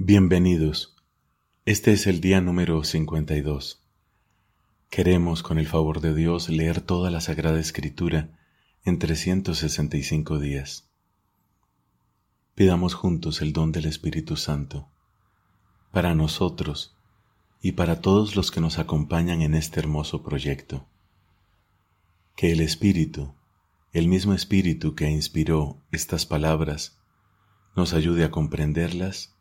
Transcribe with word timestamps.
Bienvenidos. 0.00 0.94
Este 1.64 1.92
es 1.92 2.06
el 2.06 2.20
día 2.20 2.40
número 2.40 2.84
52. 2.84 3.82
Queremos, 4.90 5.42
con 5.42 5.58
el 5.58 5.66
favor 5.66 6.00
de 6.00 6.14
Dios, 6.14 6.48
leer 6.48 6.80
toda 6.80 7.10
la 7.10 7.20
Sagrada 7.20 7.58
Escritura 7.58 8.30
en 8.84 9.00
365 9.00 10.38
días. 10.38 10.88
Pidamos 12.54 12.94
juntos 12.94 13.42
el 13.42 13.52
don 13.52 13.72
del 13.72 13.86
Espíritu 13.86 14.36
Santo 14.36 14.88
para 15.90 16.14
nosotros 16.14 16.96
y 17.60 17.72
para 17.72 18.00
todos 18.00 18.36
los 18.36 18.52
que 18.52 18.60
nos 18.60 18.78
acompañan 18.78 19.42
en 19.42 19.56
este 19.56 19.80
hermoso 19.80 20.22
proyecto. 20.22 20.86
Que 22.36 22.52
el 22.52 22.60
Espíritu, 22.60 23.34
el 23.92 24.06
mismo 24.06 24.32
Espíritu 24.32 24.94
que 24.94 25.10
inspiró 25.10 25.82
estas 25.90 26.24
palabras, 26.24 27.00
nos 27.74 27.94
ayude 27.94 28.22
a 28.22 28.30
comprenderlas 28.30 29.34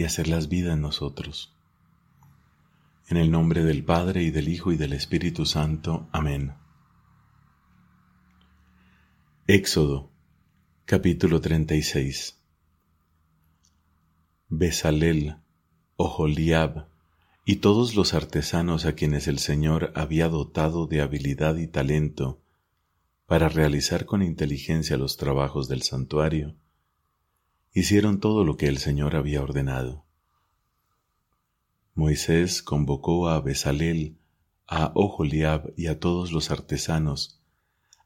y 0.00 0.04
hacerlas 0.04 0.48
vida 0.48 0.72
en 0.72 0.80
nosotros. 0.80 1.54
En 3.06 3.18
el 3.18 3.30
nombre 3.30 3.64
del 3.64 3.84
Padre 3.84 4.22
y 4.22 4.30
del 4.30 4.48
Hijo 4.48 4.72
y 4.72 4.78
del 4.78 4.94
Espíritu 4.94 5.44
Santo. 5.44 6.08
Amén. 6.10 6.54
Éxodo, 9.46 10.10
capítulo 10.86 11.42
36. 11.42 12.38
Besalel, 14.48 15.36
Ojoliab 15.96 16.86
y 17.44 17.56
todos 17.56 17.94
los 17.94 18.14
artesanos 18.14 18.86
a 18.86 18.94
quienes 18.94 19.28
el 19.28 19.38
Señor 19.38 19.92
había 19.94 20.30
dotado 20.30 20.86
de 20.86 21.02
habilidad 21.02 21.56
y 21.56 21.66
talento 21.66 22.40
para 23.26 23.50
realizar 23.50 24.06
con 24.06 24.22
inteligencia 24.22 24.96
los 24.96 25.18
trabajos 25.18 25.68
del 25.68 25.82
santuario, 25.82 26.56
hicieron 27.72 28.20
todo 28.20 28.44
lo 28.44 28.56
que 28.56 28.66
el 28.66 28.78
Señor 28.78 29.16
había 29.16 29.42
ordenado. 29.42 30.04
Moisés 31.94 32.62
convocó 32.62 33.28
a 33.28 33.40
Besalel, 33.40 34.18
a 34.66 34.92
Ojoliab 34.94 35.72
y 35.76 35.86
a 35.86 35.98
todos 35.98 36.32
los 36.32 36.50
artesanos, 36.50 37.42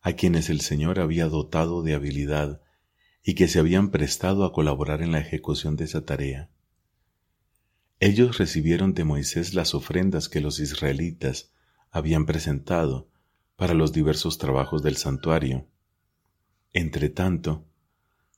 a 0.01 0.13
quienes 0.13 0.51
el 0.51 0.61
Señor 0.61 1.01
había 1.01 1.29
dotado 1.29 1.83
de 1.83 1.95
habilidad 1.95 2.61
y 3.23 3.35
que 3.35 3.49
se 3.49 3.59
habían 3.59 3.91
prestado 3.91 4.45
a 4.45 4.53
colaborar 4.53 5.01
en 5.01 5.13
la 5.13 5.19
ejecución 5.19 5.77
de 5.77 5.85
esa 5.85 6.05
tarea. 6.05 6.51
Ellos 8.01 8.37
recibieron 8.37 8.93
de 8.93 9.05
Moisés 9.05 9.55
las 9.55 9.75
ofrendas 9.75 10.29
que 10.29 10.41
los 10.41 10.61
israelitas 10.61 11.53
habían 11.91 12.27
presentado 12.27 13.09
para 13.57 13.73
los 13.73 13.93
diversos 13.93 14.37
trabajos 14.37 14.83
del 14.83 14.97
santuario. 14.97 15.67
Entretanto, 16.73 17.65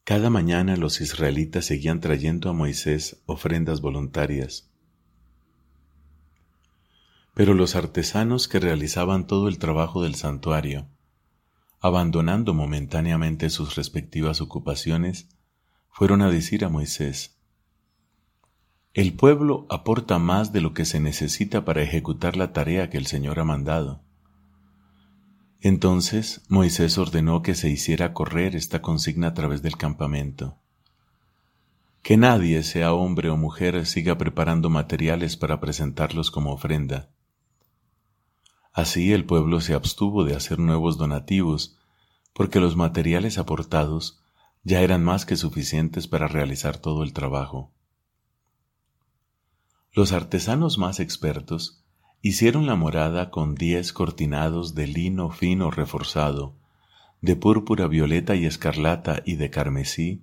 cada 0.06 0.30
mañana 0.30 0.76
los 0.76 1.00
israelitas 1.00 1.64
seguían 1.64 1.98
trayendo 1.98 2.48
a 2.48 2.52
Moisés 2.52 3.24
ofrendas 3.26 3.80
voluntarias. 3.80 4.70
Pero 7.34 7.54
los 7.54 7.74
artesanos 7.74 8.46
que 8.46 8.60
realizaban 8.60 9.26
todo 9.26 9.48
el 9.48 9.58
trabajo 9.58 10.04
del 10.04 10.14
santuario, 10.14 10.86
abandonando 11.80 12.54
momentáneamente 12.54 13.50
sus 13.50 13.74
respectivas 13.74 14.40
ocupaciones, 14.40 15.28
fueron 15.90 16.22
a 16.22 16.30
decir 16.30 16.64
a 16.64 16.68
Moisés, 16.68 17.40
El 18.94 19.12
pueblo 19.14 19.66
aporta 19.70 20.20
más 20.20 20.52
de 20.52 20.60
lo 20.60 20.72
que 20.72 20.84
se 20.84 21.00
necesita 21.00 21.64
para 21.64 21.82
ejecutar 21.82 22.36
la 22.36 22.52
tarea 22.52 22.90
que 22.90 22.98
el 22.98 23.06
Señor 23.06 23.40
ha 23.40 23.44
mandado. 23.44 24.05
Entonces 25.60 26.42
Moisés 26.48 26.98
ordenó 26.98 27.42
que 27.42 27.54
se 27.54 27.68
hiciera 27.68 28.12
correr 28.12 28.54
esta 28.54 28.82
consigna 28.82 29.28
a 29.28 29.34
través 29.34 29.62
del 29.62 29.76
campamento. 29.76 30.58
Que 32.02 32.16
nadie, 32.16 32.62
sea 32.62 32.92
hombre 32.92 33.30
o 33.30 33.36
mujer, 33.36 33.84
siga 33.86 34.16
preparando 34.16 34.70
materiales 34.70 35.36
para 35.36 35.58
presentarlos 35.58 36.30
como 36.30 36.52
ofrenda. 36.52 37.08
Así 38.72 39.12
el 39.12 39.24
pueblo 39.24 39.60
se 39.60 39.74
abstuvo 39.74 40.22
de 40.22 40.36
hacer 40.36 40.58
nuevos 40.58 40.98
donativos, 40.98 41.78
porque 42.32 42.60
los 42.60 42.76
materiales 42.76 43.38
aportados 43.38 44.20
ya 44.62 44.82
eran 44.82 45.02
más 45.02 45.24
que 45.24 45.36
suficientes 45.36 46.06
para 46.06 46.28
realizar 46.28 46.76
todo 46.76 47.02
el 47.02 47.12
trabajo. 47.12 47.72
Los 49.92 50.12
artesanos 50.12 50.76
más 50.76 51.00
expertos 51.00 51.82
Hicieron 52.22 52.66
la 52.66 52.74
morada 52.74 53.30
con 53.30 53.54
diez 53.54 53.92
cortinados 53.92 54.74
de 54.74 54.86
lino 54.86 55.30
fino 55.30 55.70
reforzado, 55.70 56.54
de 57.20 57.36
púrpura 57.36 57.86
violeta 57.86 58.34
y 58.34 58.46
escarlata 58.46 59.22
y 59.24 59.36
de 59.36 59.50
carmesí, 59.50 60.22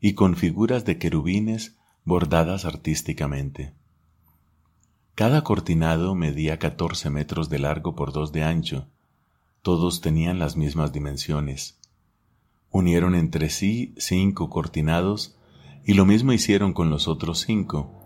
y 0.00 0.14
con 0.14 0.36
figuras 0.36 0.84
de 0.84 0.98
querubines 0.98 1.76
bordadas 2.04 2.64
artísticamente. 2.64 3.72
Cada 5.14 5.42
cortinado 5.42 6.14
medía 6.14 6.58
catorce 6.58 7.08
metros 7.10 7.48
de 7.48 7.58
largo 7.58 7.94
por 7.94 8.12
dos 8.12 8.32
de 8.32 8.42
ancho. 8.42 8.88
Todos 9.62 10.00
tenían 10.00 10.38
las 10.38 10.56
mismas 10.56 10.92
dimensiones. 10.92 11.78
Unieron 12.70 13.14
entre 13.14 13.48
sí 13.48 13.94
cinco 13.96 14.50
cortinados 14.50 15.36
y 15.84 15.94
lo 15.94 16.04
mismo 16.04 16.32
hicieron 16.32 16.72
con 16.72 16.90
los 16.90 17.06
otros 17.06 17.40
cinco 17.40 18.03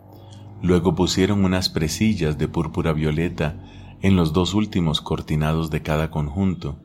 Luego 0.60 0.94
pusieron 0.94 1.44
unas 1.44 1.68
presillas 1.68 2.36
de 2.36 2.48
púrpura 2.48 2.92
violeta 2.92 3.64
en 4.02 4.16
los 4.16 4.32
dos 4.32 4.54
últimos 4.54 5.00
cortinados 5.00 5.70
de 5.70 5.82
cada 5.82 6.10
conjunto, 6.10 6.80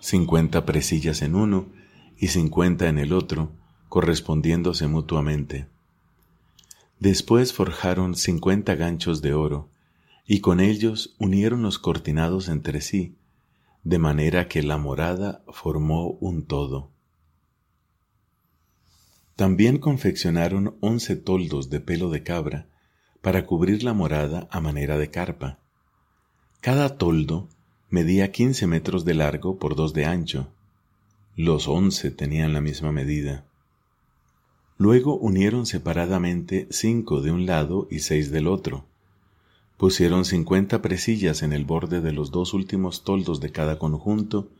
cincuenta 0.00 0.64
presillas 0.64 1.22
en 1.22 1.34
uno 1.34 1.66
y 2.16 2.28
cincuenta 2.28 2.88
en 2.88 2.98
el 2.98 3.12
otro, 3.12 3.52
correspondiéndose 3.88 4.86
mutuamente. 4.86 5.68
Después 6.98 7.52
forjaron 7.52 8.14
cincuenta 8.14 8.74
ganchos 8.74 9.20
de 9.20 9.34
oro, 9.34 9.68
y 10.26 10.40
con 10.40 10.60
ellos 10.60 11.14
unieron 11.18 11.62
los 11.62 11.78
cortinados 11.78 12.48
entre 12.48 12.80
sí, 12.80 13.16
de 13.84 13.98
manera 13.98 14.48
que 14.48 14.62
la 14.62 14.78
morada 14.78 15.44
formó 15.48 16.10
un 16.20 16.44
todo. 16.46 16.90
También 19.36 19.78
confeccionaron 19.78 20.76
once 20.80 21.14
toldos 21.14 21.68
de 21.68 21.80
pelo 21.80 22.10
de 22.10 22.22
cabra, 22.22 22.68
para 23.26 23.44
cubrir 23.44 23.82
la 23.82 23.92
morada 23.92 24.46
a 24.52 24.60
manera 24.60 24.98
de 24.98 25.10
carpa. 25.10 25.58
Cada 26.60 26.96
toldo 26.96 27.48
medía 27.90 28.30
quince 28.30 28.68
metros 28.68 29.04
de 29.04 29.14
largo 29.14 29.58
por 29.58 29.74
dos 29.74 29.94
de 29.94 30.04
ancho. 30.04 30.46
Los 31.34 31.66
once 31.66 32.12
tenían 32.12 32.52
la 32.52 32.60
misma 32.60 32.92
medida. 32.92 33.44
Luego 34.78 35.16
unieron 35.16 35.66
separadamente 35.66 36.68
cinco 36.70 37.20
de 37.20 37.32
un 37.32 37.46
lado 37.46 37.88
y 37.90 37.98
seis 37.98 38.30
del 38.30 38.46
otro. 38.46 38.84
Pusieron 39.76 40.24
cincuenta 40.24 40.80
presillas 40.80 41.42
en 41.42 41.52
el 41.52 41.64
borde 41.64 42.00
de 42.00 42.12
los 42.12 42.30
dos 42.30 42.54
últimos 42.54 43.02
toldos 43.02 43.40
de 43.40 43.50
cada 43.50 43.76
conjunto 43.76 44.52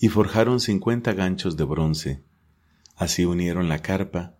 y 0.00 0.08
forjaron 0.08 0.60
cincuenta 0.60 1.12
ganchos 1.12 1.58
de 1.58 1.64
bronce. 1.64 2.22
Así 2.96 3.26
unieron 3.26 3.68
la 3.68 3.80
carpa 3.80 4.32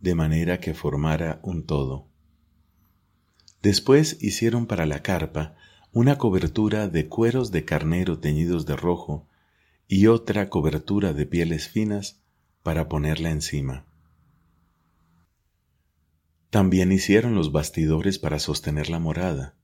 de 0.00 0.16
manera 0.16 0.58
que 0.58 0.74
formara 0.74 1.38
un 1.44 1.62
todo. 1.62 2.08
Después 3.66 4.18
hicieron 4.20 4.66
para 4.66 4.86
la 4.86 5.02
carpa 5.02 5.56
una 5.90 6.18
cobertura 6.18 6.86
de 6.86 7.08
cueros 7.08 7.50
de 7.50 7.64
carnero 7.64 8.20
teñidos 8.20 8.64
de 8.64 8.76
rojo 8.76 9.26
y 9.88 10.06
otra 10.06 10.48
cobertura 10.50 11.12
de 11.12 11.26
pieles 11.26 11.66
finas 11.66 12.22
para 12.62 12.88
ponerla 12.88 13.32
encima. 13.32 13.84
También 16.50 16.92
hicieron 16.92 17.34
los 17.34 17.50
bastidores 17.50 18.20
para 18.20 18.38
sostener 18.38 18.88
la 18.88 19.00
morada. 19.00 19.56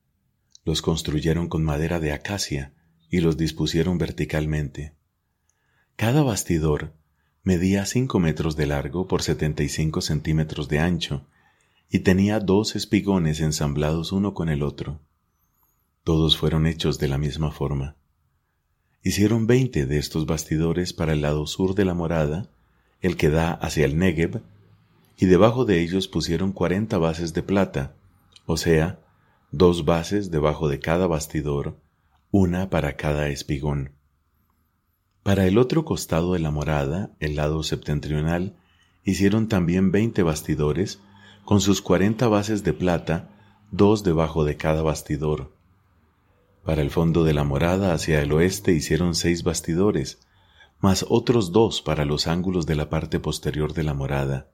Los 0.64 0.82
construyeron 0.82 1.48
con 1.48 1.62
madera 1.62 2.00
de 2.00 2.10
acacia 2.10 2.74
y 3.08 3.20
los 3.20 3.36
dispusieron 3.36 3.98
verticalmente. 3.98 4.96
Cada 5.94 6.24
bastidor 6.24 6.92
medía 7.44 7.86
cinco 7.86 8.19
metros 8.19 8.56
de 8.56 8.66
largo 8.66 9.06
por 9.06 9.22
setenta 9.22 9.62
y 9.62 9.69
cinco 9.69 10.00
centímetros 10.00 10.69
de 10.69 10.80
ancho 10.80 11.28
y 11.94 11.99
tenía 11.99 12.41
dos 12.41 12.75
espigones 12.75 13.41
ensamblados 13.41 14.12
uno 14.12 14.33
con 14.33 14.49
el 14.49 14.62
otro. 14.62 14.99
Todos 16.05 16.39
fueron 16.39 16.67
hechos 16.67 16.99
de 16.99 17.06
la 17.06 17.19
misma 17.19 17.50
forma. 17.50 17.97
Hicieron 19.03 19.47
veinte 19.47 19.85
de 19.85 19.99
estos 19.99 20.25
bastidores 20.25 20.94
para 20.94 21.12
el 21.12 21.21
lado 21.21 21.47
sur 21.47 21.75
de 21.75 21.85
la 21.85 21.93
morada, 21.93 22.49
el 23.03 23.19
que 23.19 23.29
da 23.29 23.53
hacia 23.53 23.85
el 23.85 23.99
Negev, 23.99 24.41
y 25.19 25.27
debajo 25.27 25.67
de 25.67 25.83
ellos 25.83 26.09
pusieron 26.09 26.53
cuarenta 26.53 26.97
bases 26.97 27.35
de 27.35 27.43
plata, 27.43 27.94
o 28.47 28.56
sea, 28.56 28.99
dos 29.50 29.85
bases 29.85 30.31
debajo 30.31 30.71
de 30.71 30.81
cada 30.81 31.06
bastidor, 31.06 31.77
una 32.31 32.71
para 32.71 32.97
cada 32.97 33.29
espigón. 33.29 33.93
Para 35.23 35.47
el 35.47 35.59
otro 35.59 35.85
costado 35.85 36.33
de 36.33 36.39
la 36.39 36.50
morada, 36.50 37.11
el 37.21 37.37
lado 37.37 37.62
septentrional, 37.62 38.56
hicieron 39.05 39.47
también 39.47 39.93
veinte 39.93 40.23
bastidores 40.23 40.99
con 41.44 41.61
sus 41.61 41.83
cuarenta 41.83 42.29
bases 42.29 42.62
de 42.62 42.73
plata, 42.73 43.31
dos 43.71 44.05
debajo 44.05 44.44
de 44.44 44.56
cada 44.56 44.83
bastidor. 44.83 45.55
Para 46.65 46.83
el 46.83 46.91
fondo 46.91 47.25
de 47.25 47.35
la 47.35 47.43
morada 47.43 47.93
hacia 47.93 48.21
el 48.23 48.33
oeste 48.33 48.73
hicieron 48.73 49.15
seis 49.15 49.43
bastidores, 49.43 50.21
más 50.81 51.05
otros 51.09 51.53
dos 51.53 51.83
para 51.83 52.05
los 52.05 52.27
ángulos 52.27 52.67
de 52.67 52.77
la 52.77 52.89
parte 52.91 53.19
posterior 53.21 53.73
de 53.73 53.83
la 53.83 53.94
morada. 53.94 54.49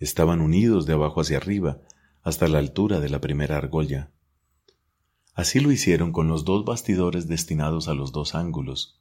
estaban 0.00 0.40
unidos 0.40 0.84
de 0.86 0.92
abajo 0.92 1.20
hacia 1.20 1.38
arriba, 1.38 1.78
hasta 2.22 2.48
la 2.48 2.58
altura 2.58 3.00
de 3.00 3.08
la 3.08 3.20
primera 3.20 3.56
argolla. 3.56 4.10
Así 5.34 5.60
lo 5.60 5.72
hicieron 5.72 6.12
con 6.12 6.28
los 6.28 6.44
dos 6.44 6.64
bastidores 6.64 7.28
destinados 7.28 7.88
a 7.88 7.94
los 7.94 8.12
dos 8.12 8.34
ángulos. 8.34 9.00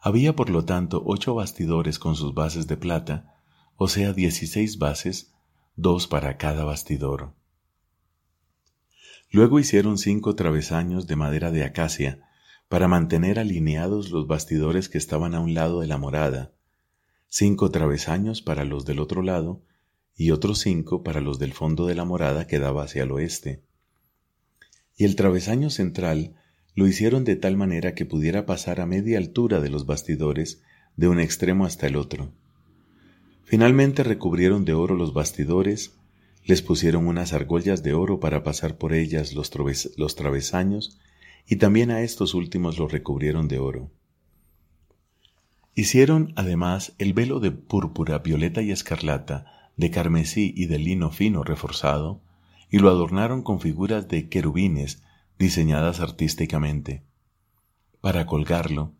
Había 0.00 0.34
por 0.34 0.50
lo 0.50 0.64
tanto 0.64 1.02
ocho 1.04 1.34
bastidores 1.34 1.98
con 1.98 2.16
sus 2.16 2.34
bases 2.34 2.66
de 2.66 2.76
plata, 2.76 3.36
o 3.76 3.88
sea, 3.88 4.12
dieciséis 4.12 4.78
bases, 4.78 5.31
dos 5.76 6.06
para 6.06 6.36
cada 6.36 6.64
bastidor. 6.64 7.34
Luego 9.30 9.58
hicieron 9.58 9.96
cinco 9.96 10.34
travesaños 10.34 11.06
de 11.06 11.16
madera 11.16 11.50
de 11.50 11.64
acacia 11.64 12.28
para 12.68 12.88
mantener 12.88 13.38
alineados 13.38 14.10
los 14.10 14.26
bastidores 14.26 14.88
que 14.88 14.98
estaban 14.98 15.34
a 15.34 15.40
un 15.40 15.54
lado 15.54 15.80
de 15.80 15.86
la 15.86 15.96
morada, 15.96 16.52
cinco 17.28 17.70
travesaños 17.70 18.42
para 18.42 18.64
los 18.64 18.84
del 18.84 18.98
otro 19.00 19.22
lado 19.22 19.62
y 20.14 20.30
otros 20.30 20.58
cinco 20.58 21.02
para 21.02 21.20
los 21.20 21.38
del 21.38 21.54
fondo 21.54 21.86
de 21.86 21.94
la 21.94 22.04
morada 22.04 22.46
que 22.46 22.58
daba 22.58 22.84
hacia 22.84 23.04
el 23.04 23.12
oeste. 23.12 23.62
Y 24.96 25.04
el 25.04 25.16
travesaño 25.16 25.70
central 25.70 26.34
lo 26.74 26.86
hicieron 26.86 27.24
de 27.24 27.36
tal 27.36 27.56
manera 27.56 27.94
que 27.94 28.06
pudiera 28.06 28.44
pasar 28.44 28.80
a 28.80 28.86
media 28.86 29.18
altura 29.18 29.60
de 29.60 29.70
los 29.70 29.86
bastidores 29.86 30.62
de 30.96 31.08
un 31.08 31.20
extremo 31.20 31.64
hasta 31.64 31.86
el 31.86 31.96
otro. 31.96 32.32
Finalmente 33.44 34.02
recubrieron 34.02 34.64
de 34.64 34.74
oro 34.74 34.94
los 34.94 35.12
bastidores 35.12 35.98
les 36.44 36.62
pusieron 36.62 37.06
unas 37.06 37.32
argollas 37.32 37.82
de 37.82 37.94
oro 37.94 38.18
para 38.18 38.42
pasar 38.42 38.76
por 38.76 38.92
ellas 38.92 39.32
los, 39.32 39.50
los 39.96 40.16
travesaños 40.16 40.98
y 41.46 41.56
también 41.56 41.90
a 41.90 42.02
estos 42.02 42.34
últimos 42.34 42.78
los 42.78 42.90
recubrieron 42.90 43.48
de 43.48 43.58
oro. 43.58 43.90
Hicieron 45.74 46.32
además 46.36 46.94
el 46.98 47.14
velo 47.14 47.40
de 47.40 47.50
púrpura, 47.50 48.18
violeta 48.18 48.60
y 48.62 48.72
escarlata, 48.72 49.70
de 49.76 49.90
carmesí 49.90 50.52
y 50.54 50.66
de 50.66 50.78
lino 50.78 51.10
fino 51.10 51.44
reforzado, 51.44 52.20
y 52.70 52.78
lo 52.78 52.90
adornaron 52.90 53.42
con 53.42 53.60
figuras 53.60 54.08
de 54.08 54.28
querubines 54.28 55.02
diseñadas 55.38 56.00
artísticamente. 56.00 57.04
Para 58.00 58.26
colgarlo, 58.26 58.92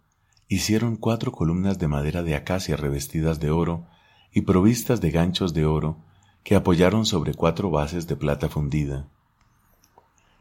hicieron 0.48 0.96
cuatro 0.96 1.32
columnas 1.32 1.78
de 1.78 1.88
madera 1.88 2.22
de 2.22 2.34
acacia 2.34 2.76
revestidas 2.76 3.40
de 3.40 3.50
oro 3.50 3.86
y 4.32 4.42
provistas 4.42 5.00
de 5.00 5.10
ganchos 5.10 5.54
de 5.54 5.66
oro 5.66 5.96
que 6.42 6.54
apoyaron 6.54 7.06
sobre 7.06 7.34
cuatro 7.34 7.70
bases 7.70 8.06
de 8.06 8.16
plata 8.16 8.48
fundida. 8.48 9.06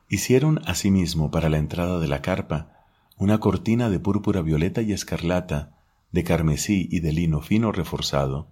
Hicieron 0.09 0.59
asimismo 0.65 1.31
para 1.31 1.49
la 1.49 1.57
entrada 1.57 1.99
de 1.99 2.07
la 2.07 2.21
carpa 2.21 2.85
una 3.17 3.39
cortina 3.39 3.89
de 3.89 3.99
púrpura 3.99 4.41
violeta 4.41 4.81
y 4.81 4.93
escarlata, 4.93 5.77
de 6.11 6.23
carmesí 6.23 6.87
y 6.91 7.01
de 7.01 7.13
lino 7.13 7.41
fino 7.41 7.71
reforzado, 7.71 8.47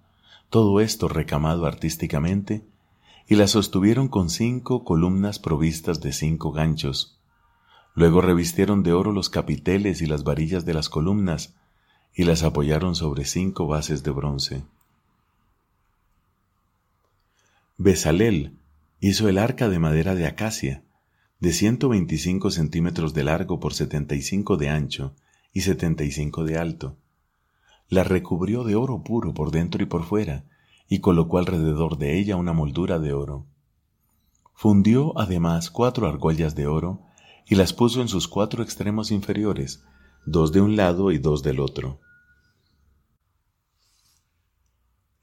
todo 0.50 0.80
esto 0.80 1.08
recamado 1.08 1.66
artísticamente, 1.66 2.66
y 3.28 3.36
la 3.36 3.48
sostuvieron 3.48 4.08
con 4.08 4.30
cinco 4.30 4.84
columnas 4.84 5.40
provistas 5.40 6.02
de 6.02 6.14
cinco 6.14 6.52
ganchos. 6.52 7.20
Luego 7.96 8.22
revistieron 8.22 8.84
de 8.84 8.94
oro 8.94 9.12
los 9.12 9.30
capiteles 9.30 10.02
y 10.02 10.06
las 10.06 10.24
varillas 10.24 10.66
de 10.66 10.74
las 10.74 10.88
columnas, 10.90 11.56
y 12.14 12.24
las 12.24 12.44
apoyaron 12.44 12.96
sobre 12.96 13.26
cinco 13.26 13.68
bases 13.68 14.04
de 14.04 14.12
bronce. 14.12 14.64
Besalel 17.82 18.58
hizo 19.00 19.30
el 19.30 19.38
arca 19.38 19.70
de 19.70 19.80
madera 19.80 20.14
de 20.14 20.28
acacia, 20.28 20.84
de 21.40 21.54
125 21.54 22.52
centímetros 22.52 23.14
de 23.14 23.24
largo 23.24 23.62
por 23.62 23.74
75 23.74 24.58
de 24.58 24.68
ancho 24.68 25.16
y 25.54 25.62
75 25.62 26.44
de 26.44 26.58
alto. 26.58 26.98
La 27.88 28.04
recubrió 28.04 28.66
de 28.66 28.76
oro 28.76 29.02
puro 29.02 29.34
por 29.34 29.52
dentro 29.52 29.82
y 29.82 29.86
por 29.86 30.04
fuera, 30.04 30.44
y 30.90 31.00
colocó 31.00 31.38
alrededor 31.38 31.98
de 31.98 32.20
ella 32.20 32.36
una 32.36 32.52
moldura 32.52 33.00
de 33.00 33.14
oro. 33.14 33.46
Fundió 34.54 35.18
además 35.18 35.72
cuatro 35.72 36.06
argollas 36.06 36.56
de 36.56 36.68
oro 36.68 37.00
y 37.48 37.56
las 37.56 37.72
puso 37.72 38.02
en 38.02 38.10
sus 38.10 38.28
cuatro 38.28 38.62
extremos 38.62 39.10
inferiores, 39.10 39.86
dos 40.26 40.52
de 40.52 40.60
un 40.60 40.76
lado 40.76 41.14
y 41.14 41.18
dos 41.18 41.44
del 41.44 41.62
otro. 41.62 42.02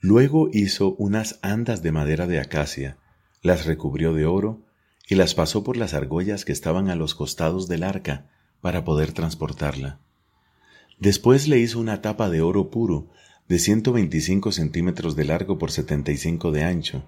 Luego 0.01 0.49
hizo 0.53 0.95
unas 0.97 1.39
andas 1.43 1.83
de 1.83 1.91
madera 1.91 2.27
de 2.27 2.39
acacia, 2.39 2.99
las 3.43 3.65
recubrió 3.65 4.13
de 4.13 4.27
oro 4.27 4.63
y 5.09 5.15
las 5.15 5.35
pasó 5.35 5.65
por 5.65 5.77
las 5.77 5.95
argollas 5.95 6.45
que 6.45 6.53
estaban 6.53 6.91
a 6.91 6.97
los 6.97 7.15
costados 7.15 7.67
del 7.69 7.83
arca 7.83 8.29
para 8.61 8.85
poder 8.85 9.13
transportarla. 9.13 10.01
Después 10.99 11.49
le 11.49 11.59
hizo 11.59 11.79
una 11.79 12.03
tapa 12.03 12.29
de 12.29 12.41
oro 12.41 12.71
puro 12.71 13.09
de 13.49 13.59
125 13.59 14.53
centímetros 14.53 15.17
de 15.17 15.25
largo 15.25 15.59
por 15.59 15.71
75 15.71 16.53
de 16.53 16.65
ancho. 16.65 17.05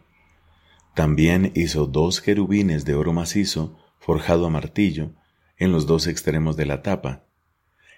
También 0.94 1.52
hizo 1.54 1.86
dos 1.86 2.20
querubines 2.20 2.84
de 2.84 2.94
oro 2.94 3.12
macizo 3.12 3.76
forjado 3.98 4.46
a 4.46 4.50
martillo 4.50 5.12
en 5.58 5.72
los 5.72 5.86
dos 5.86 6.06
extremos 6.06 6.56
de 6.56 6.66
la 6.66 6.82
tapa. 6.82 7.24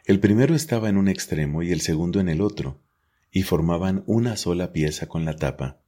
El 0.05 0.19
primero 0.19 0.55
estaba 0.55 0.89
en 0.89 0.97
un 0.97 1.09
extremo 1.09 1.63
y 1.63 1.71
el 1.71 1.81
segundo 1.81 2.21
en 2.21 2.29
el 2.29 2.41
otro 2.41 2.79
y 3.31 3.43
formaban 3.43 4.03
una 4.06 4.37
sola 4.37 4.73
pieza 4.73 5.06
con 5.06 5.25
la 5.25 5.37
tapa. 5.37 5.81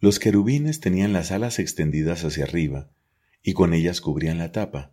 Los 0.00 0.18
querubines 0.18 0.80
tenían 0.80 1.12
las 1.12 1.30
alas 1.30 1.58
extendidas 1.58 2.24
hacia 2.24 2.44
arriba, 2.44 2.90
y 3.42 3.52
con 3.52 3.72
ellas 3.72 4.00
cubrían 4.00 4.38
la 4.38 4.52
tapa. 4.52 4.92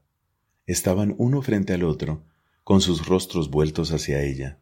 Estaban 0.65 1.15
uno 1.17 1.41
frente 1.41 1.73
al 1.73 1.83
otro, 1.83 2.23
con 2.63 2.81
sus 2.81 3.07
rostros 3.07 3.49
vueltos 3.49 3.91
hacia 3.91 4.21
ella. 4.21 4.59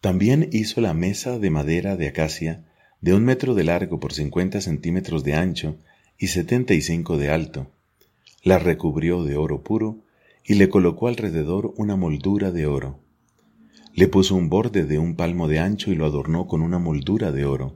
También 0.00 0.48
hizo 0.52 0.80
la 0.80 0.94
mesa 0.94 1.38
de 1.38 1.50
madera 1.50 1.96
de 1.96 2.08
acacia, 2.08 2.66
de 3.00 3.14
un 3.14 3.24
metro 3.24 3.54
de 3.54 3.64
largo 3.64 4.00
por 4.00 4.12
cincuenta 4.12 4.60
centímetros 4.60 5.22
de 5.22 5.34
ancho 5.34 5.78
y 6.18 6.28
setenta 6.28 6.74
y 6.74 6.82
cinco 6.82 7.16
de 7.16 7.30
alto. 7.30 7.70
La 8.42 8.58
recubrió 8.58 9.22
de 9.24 9.36
oro 9.36 9.62
puro 9.62 10.04
y 10.44 10.54
le 10.54 10.68
colocó 10.68 11.06
alrededor 11.06 11.74
una 11.76 11.94
moldura 11.94 12.50
de 12.50 12.66
oro. 12.66 13.00
Le 13.98 14.06
puso 14.06 14.36
un 14.36 14.48
borde 14.48 14.84
de 14.84 15.00
un 15.00 15.16
palmo 15.16 15.48
de 15.48 15.58
ancho 15.58 15.90
y 15.90 15.96
lo 15.96 16.06
adornó 16.06 16.46
con 16.46 16.62
una 16.62 16.78
moldura 16.78 17.32
de 17.32 17.44
oro. 17.44 17.74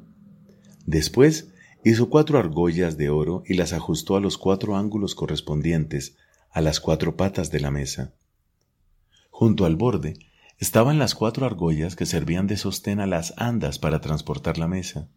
Después 0.86 1.48
hizo 1.82 2.10
cuatro 2.10 2.38
argollas 2.38 2.96
de 2.96 3.10
oro 3.10 3.42
y 3.44 3.54
las 3.54 3.72
ajustó 3.72 4.14
a 4.14 4.20
los 4.20 4.38
cuatro 4.38 4.76
ángulos 4.76 5.16
correspondientes 5.16 6.16
a 6.52 6.60
las 6.60 6.78
cuatro 6.78 7.16
patas 7.16 7.50
de 7.50 7.58
la 7.58 7.72
mesa. 7.72 8.14
Junto 9.30 9.64
al 9.64 9.74
borde 9.74 10.14
estaban 10.58 11.00
las 11.00 11.16
cuatro 11.16 11.44
argollas 11.44 11.96
que 11.96 12.06
servían 12.06 12.46
de 12.46 12.56
sostén 12.56 13.00
a 13.00 13.08
las 13.08 13.34
andas 13.36 13.80
para 13.80 14.00
transportar 14.00 14.58
la 14.58 14.68
mesa. 14.68 15.08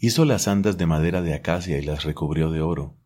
Hizo 0.00 0.24
las 0.24 0.48
andas 0.48 0.76
de 0.76 0.86
madera 0.86 1.22
de 1.22 1.34
acacia 1.34 1.78
y 1.78 1.82
las 1.82 2.02
recubrió 2.02 2.50
de 2.50 2.62
oro. 2.62 2.96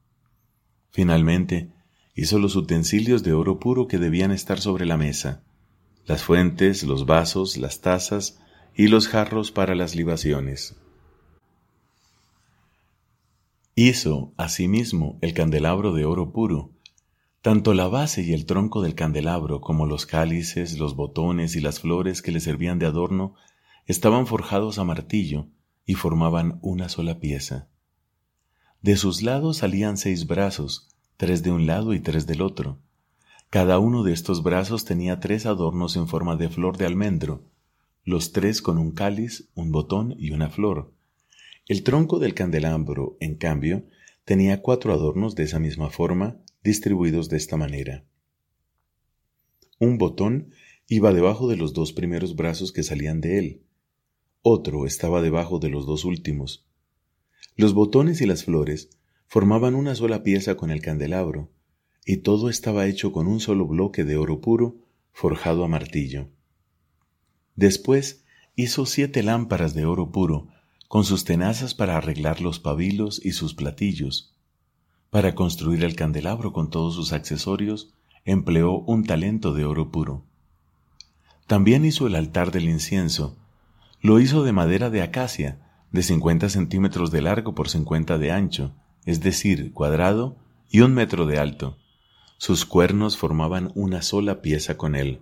Finalmente, 0.91 1.71
hizo 2.15 2.39
los 2.39 2.57
utensilios 2.57 3.23
de 3.23 3.35
oro 3.35 3.61
puro 3.61 3.89
que 3.89 3.99
debían 3.99 4.31
estar 4.31 4.59
sobre 4.59 4.87
la 4.87 4.97
mesa, 4.97 5.43
las 6.07 6.23
fuentes, 6.23 6.83
los 6.83 7.07
vasos, 7.07 7.57
las 7.57 7.81
tazas 7.81 8.41
y 8.77 8.89
los 8.89 9.09
jarros 9.09 9.51
para 9.51 9.75
las 9.75 9.95
libaciones. 9.95 10.77
Hizo, 13.75 14.33
asimismo, 14.37 15.19
el 15.21 15.35
candelabro 15.35 15.93
de 15.93 16.05
oro 16.05 16.33
puro. 16.33 16.71
Tanto 17.43 17.75
la 17.75 17.89
base 17.89 18.23
y 18.23 18.33
el 18.33 18.47
tronco 18.47 18.83
del 18.83 18.95
candelabro 18.95 19.61
como 19.61 19.87
los 19.87 20.07
cálices, 20.07 20.79
los 20.79 20.95
botones 20.95 21.57
y 21.57 21.61
las 21.61 21.81
flores 21.81 22.23
que 22.23 22.33
le 22.33 22.41
servían 22.41 22.79
de 22.79 22.87
adorno 22.87 23.35
estaban 23.87 24.27
forjados 24.27 24.79
a 24.79 24.85
martillo 24.85 25.49
y 25.85 25.95
formaban 25.95 26.59
una 26.63 26.89
sola 26.89 27.19
pieza. 27.19 27.69
De 28.81 28.97
sus 28.97 29.23
lados 29.23 29.59
salían 29.59 29.97
seis 29.97 30.27
brazos, 30.27 30.89
tres 31.17 31.43
de 31.43 31.51
un 31.51 31.67
lado 31.67 31.95
y 31.95 32.01
tres 32.01 32.27
del 32.27 32.43
otro, 32.43 32.79
cada 33.55 33.79
uno 33.79 34.03
de 34.03 34.13
estos 34.13 34.43
brazos 34.43 34.85
tenía 34.85 35.21
tres 35.21 35.47
adornos 35.47 35.95
en 35.95 36.09
forma 36.09 36.35
de 36.35 36.49
flor 36.49 36.77
de 36.77 36.87
almendro, 36.87 37.45
los 38.03 38.33
tres 38.33 38.61
con 38.61 38.79
un 38.79 38.91
cáliz, 38.91 39.49
un 39.55 39.71
botón 39.71 40.17
y 40.19 40.33
una 40.33 40.51
flor. 40.51 40.93
El 41.69 41.85
tronco 41.85 42.19
del 42.19 42.35
candelabro, 42.35 43.17
en 43.21 43.37
cambio, 43.37 43.85
tenía 44.25 44.61
cuatro 44.61 44.93
adornos 44.93 45.37
de 45.37 45.45
esa 45.45 45.61
misma 45.61 45.89
forma, 45.91 46.39
distribuidos 46.65 47.29
de 47.29 47.37
esta 47.37 47.57
manera. 47.57 48.05
Un 49.79 49.99
botón 49.99 50.51
iba 50.89 51.13
debajo 51.13 51.47
de 51.47 51.57
los 51.57 51.75
dos 51.75 51.93
primeros 51.93 52.35
brazos 52.35 52.73
que 52.73 52.83
salían 52.83 53.21
de 53.21 53.39
él. 53.39 53.63
Otro 54.43 54.85
estaba 54.85 55.23
debajo 55.23 55.61
de 55.61 55.69
los 55.69 55.87
dos 55.87 56.05
últimos. 56.05 56.67
Los 57.55 57.73
botones 57.73 58.21
y 58.21 58.27
las 58.27 58.43
flores 58.43 58.91
formaban 59.29 59.77
una 59.77 59.95
sola 59.95 60.25
pieza 60.25 60.57
con 60.57 60.73
el 60.73 60.83
candelabro, 60.83 61.53
y 62.05 62.19
todo 62.19 62.51
estaba 62.51 62.87
hecho 62.87 63.13
con 63.13 63.27
un 63.27 63.41
solo 63.41 63.67
bloque 63.67 64.05
de 64.05 64.17
oro 64.17 64.41
puro 64.41 64.77
forjado 65.13 65.65
a 65.65 65.69
martillo. 65.69 66.29
Después 67.57 68.25
hizo 68.57 68.85
siete 68.87 69.23
lámparas 69.23 69.75
de 69.75 69.87
oro 69.87 70.11
puro, 70.11 70.49
con 70.89 71.05
sus 71.05 71.25
tenazas 71.25 71.75
para 71.75 71.97
arreglar 71.97 72.41
los 72.41 72.61
pabilos 72.61 73.25
y 73.25 73.33
sus 73.33 73.55
platillos. 73.55 74.35
Para 75.11 75.35
construir 75.35 75.85
el 75.85 75.97
candelabro 75.97 76.53
con 76.53 76.71
todos 76.71 76.95
sus 76.95 77.13
accesorios, 77.13 77.95
empleó 78.25 78.79
un 78.79 79.05
talento 79.05 79.55
de 79.55 79.65
oro 79.65 79.91
puro. 79.91 80.25
También 81.47 81.85
hizo 81.85 82.07
el 82.07 82.15
altar 82.15 82.51
del 82.53 82.69
incienso. 82.69 83.37
Lo 84.01 84.19
hizo 84.19 84.45
de 84.45 84.53
madera 84.53 84.91
de 84.91 85.03
acacia, 85.03 85.61
de 85.93 86.03
50 86.03 86.49
centímetros 86.49 87.11
de 87.11 87.23
largo 87.23 87.55
por 87.55 87.69
50 87.69 88.19
de 88.19 88.33
ancho, 88.33 88.75
es 89.05 89.21
decir, 89.21 89.73
cuadrado, 89.73 90.37
y 90.71 90.81
un 90.81 90.95
metro 90.95 91.27
de 91.27 91.39
alto. 91.39 91.79
Sus 92.37 92.65
cuernos 92.65 93.17
formaban 93.17 93.73
una 93.75 94.03
sola 94.03 94.43
pieza 94.43 94.77
con 94.77 94.97
él. 94.97 95.21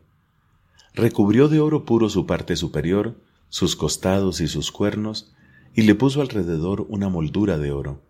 Recubrió 0.95 1.49
de 1.49 1.61
oro 1.61 1.85
puro 1.85 2.09
su 2.09 2.27
parte 2.27 2.57
superior, 2.57 3.21
sus 3.49 3.77
costados 3.77 4.41
y 4.41 4.49
sus 4.49 4.73
cuernos, 4.73 5.33
y 5.75 5.83
le 5.83 5.95
puso 5.95 6.21
alrededor 6.21 6.87
una 6.89 7.09
moldura 7.09 7.59
de 7.59 7.73
oro. 7.73 8.03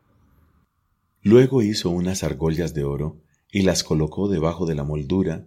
Luego 1.23 1.63
hizo 1.63 1.91
unas 1.91 2.25
argollas 2.25 2.75
de 2.75 2.85
oro 2.85 3.21
y 3.51 3.63
las 3.63 3.85
colocó 3.85 4.29
debajo 4.29 4.67
de 4.67 4.75
la 4.75 4.83
moldura, 4.83 5.47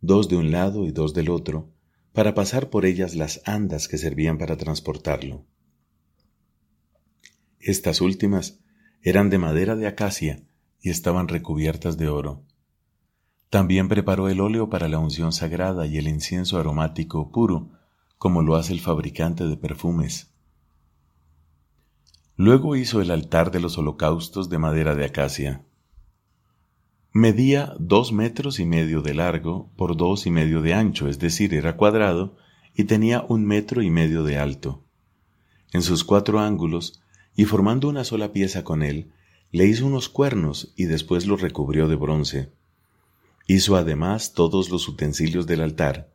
dos 0.00 0.28
de 0.28 0.36
un 0.36 0.52
lado 0.52 0.84
y 0.84 0.92
dos 0.92 1.14
del 1.14 1.30
otro, 1.30 1.72
para 2.12 2.34
pasar 2.34 2.70
por 2.70 2.86
ellas 2.86 3.14
las 3.14 3.42
andas 3.44 3.88
que 3.88 3.98
servían 3.98 4.38
para 4.38 4.56
transportarlo. 4.56 5.44
Estas 7.58 8.00
últimas 8.00 8.60
eran 9.02 9.28
de 9.28 9.38
madera 9.38 9.74
de 9.74 9.86
acacia 9.86 10.42
y 10.80 10.90
estaban 10.90 11.28
recubiertas 11.28 11.98
de 11.98 12.08
oro. 12.08 12.44
También 13.50 13.88
preparó 13.88 14.28
el 14.28 14.40
óleo 14.40 14.68
para 14.68 14.88
la 14.88 14.98
unción 14.98 15.32
sagrada 15.32 15.86
y 15.86 15.98
el 15.98 16.08
incienso 16.08 16.58
aromático 16.58 17.30
puro, 17.30 17.68
como 18.18 18.42
lo 18.42 18.56
hace 18.56 18.72
el 18.72 18.80
fabricante 18.80 19.44
de 19.44 19.56
perfumes. 19.56 20.32
Luego 22.36 22.76
hizo 22.76 23.00
el 23.00 23.10
altar 23.10 23.50
de 23.50 23.60
los 23.60 23.78
holocaustos 23.78 24.50
de 24.50 24.58
madera 24.58 24.94
de 24.94 25.06
acacia. 25.06 25.64
Medía 27.12 27.74
dos 27.78 28.12
metros 28.12 28.60
y 28.60 28.66
medio 28.66 29.00
de 29.00 29.14
largo 29.14 29.70
por 29.76 29.96
dos 29.96 30.26
y 30.26 30.30
medio 30.30 30.60
de 30.60 30.74
ancho, 30.74 31.08
es 31.08 31.18
decir, 31.18 31.54
era 31.54 31.76
cuadrado, 31.76 32.36
y 32.74 32.84
tenía 32.84 33.24
un 33.28 33.46
metro 33.46 33.80
y 33.80 33.88
medio 33.88 34.22
de 34.22 34.36
alto. 34.36 34.84
En 35.72 35.80
sus 35.80 36.04
cuatro 36.04 36.40
ángulos, 36.40 37.02
y 37.34 37.46
formando 37.46 37.88
una 37.88 38.04
sola 38.04 38.32
pieza 38.32 38.64
con 38.64 38.82
él, 38.82 39.12
le 39.50 39.66
hizo 39.66 39.86
unos 39.86 40.10
cuernos 40.10 40.74
y 40.76 40.84
después 40.84 41.26
los 41.26 41.40
recubrió 41.40 41.88
de 41.88 41.96
bronce. 41.96 42.52
Hizo 43.46 43.76
además 43.76 44.32
todos 44.32 44.70
los 44.70 44.88
utensilios 44.88 45.46
del 45.46 45.60
altar, 45.60 46.10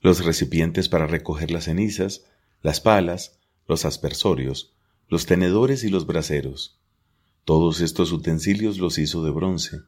los 0.00 0.24
recipientes 0.24 0.88
para 0.88 1.06
recoger 1.06 1.50
las 1.50 1.64
cenizas, 1.64 2.24
las 2.62 2.80
palas, 2.80 3.38
los 3.68 3.84
aspersorios, 3.84 4.74
los 5.08 5.26
tenedores 5.26 5.84
y 5.84 5.90
los 5.90 6.06
braseros. 6.06 6.78
Todos 7.44 7.82
estos 7.82 8.12
utensilios 8.12 8.78
los 8.78 8.96
hizo 8.96 9.22
de 9.22 9.30
bronce. 9.30 9.82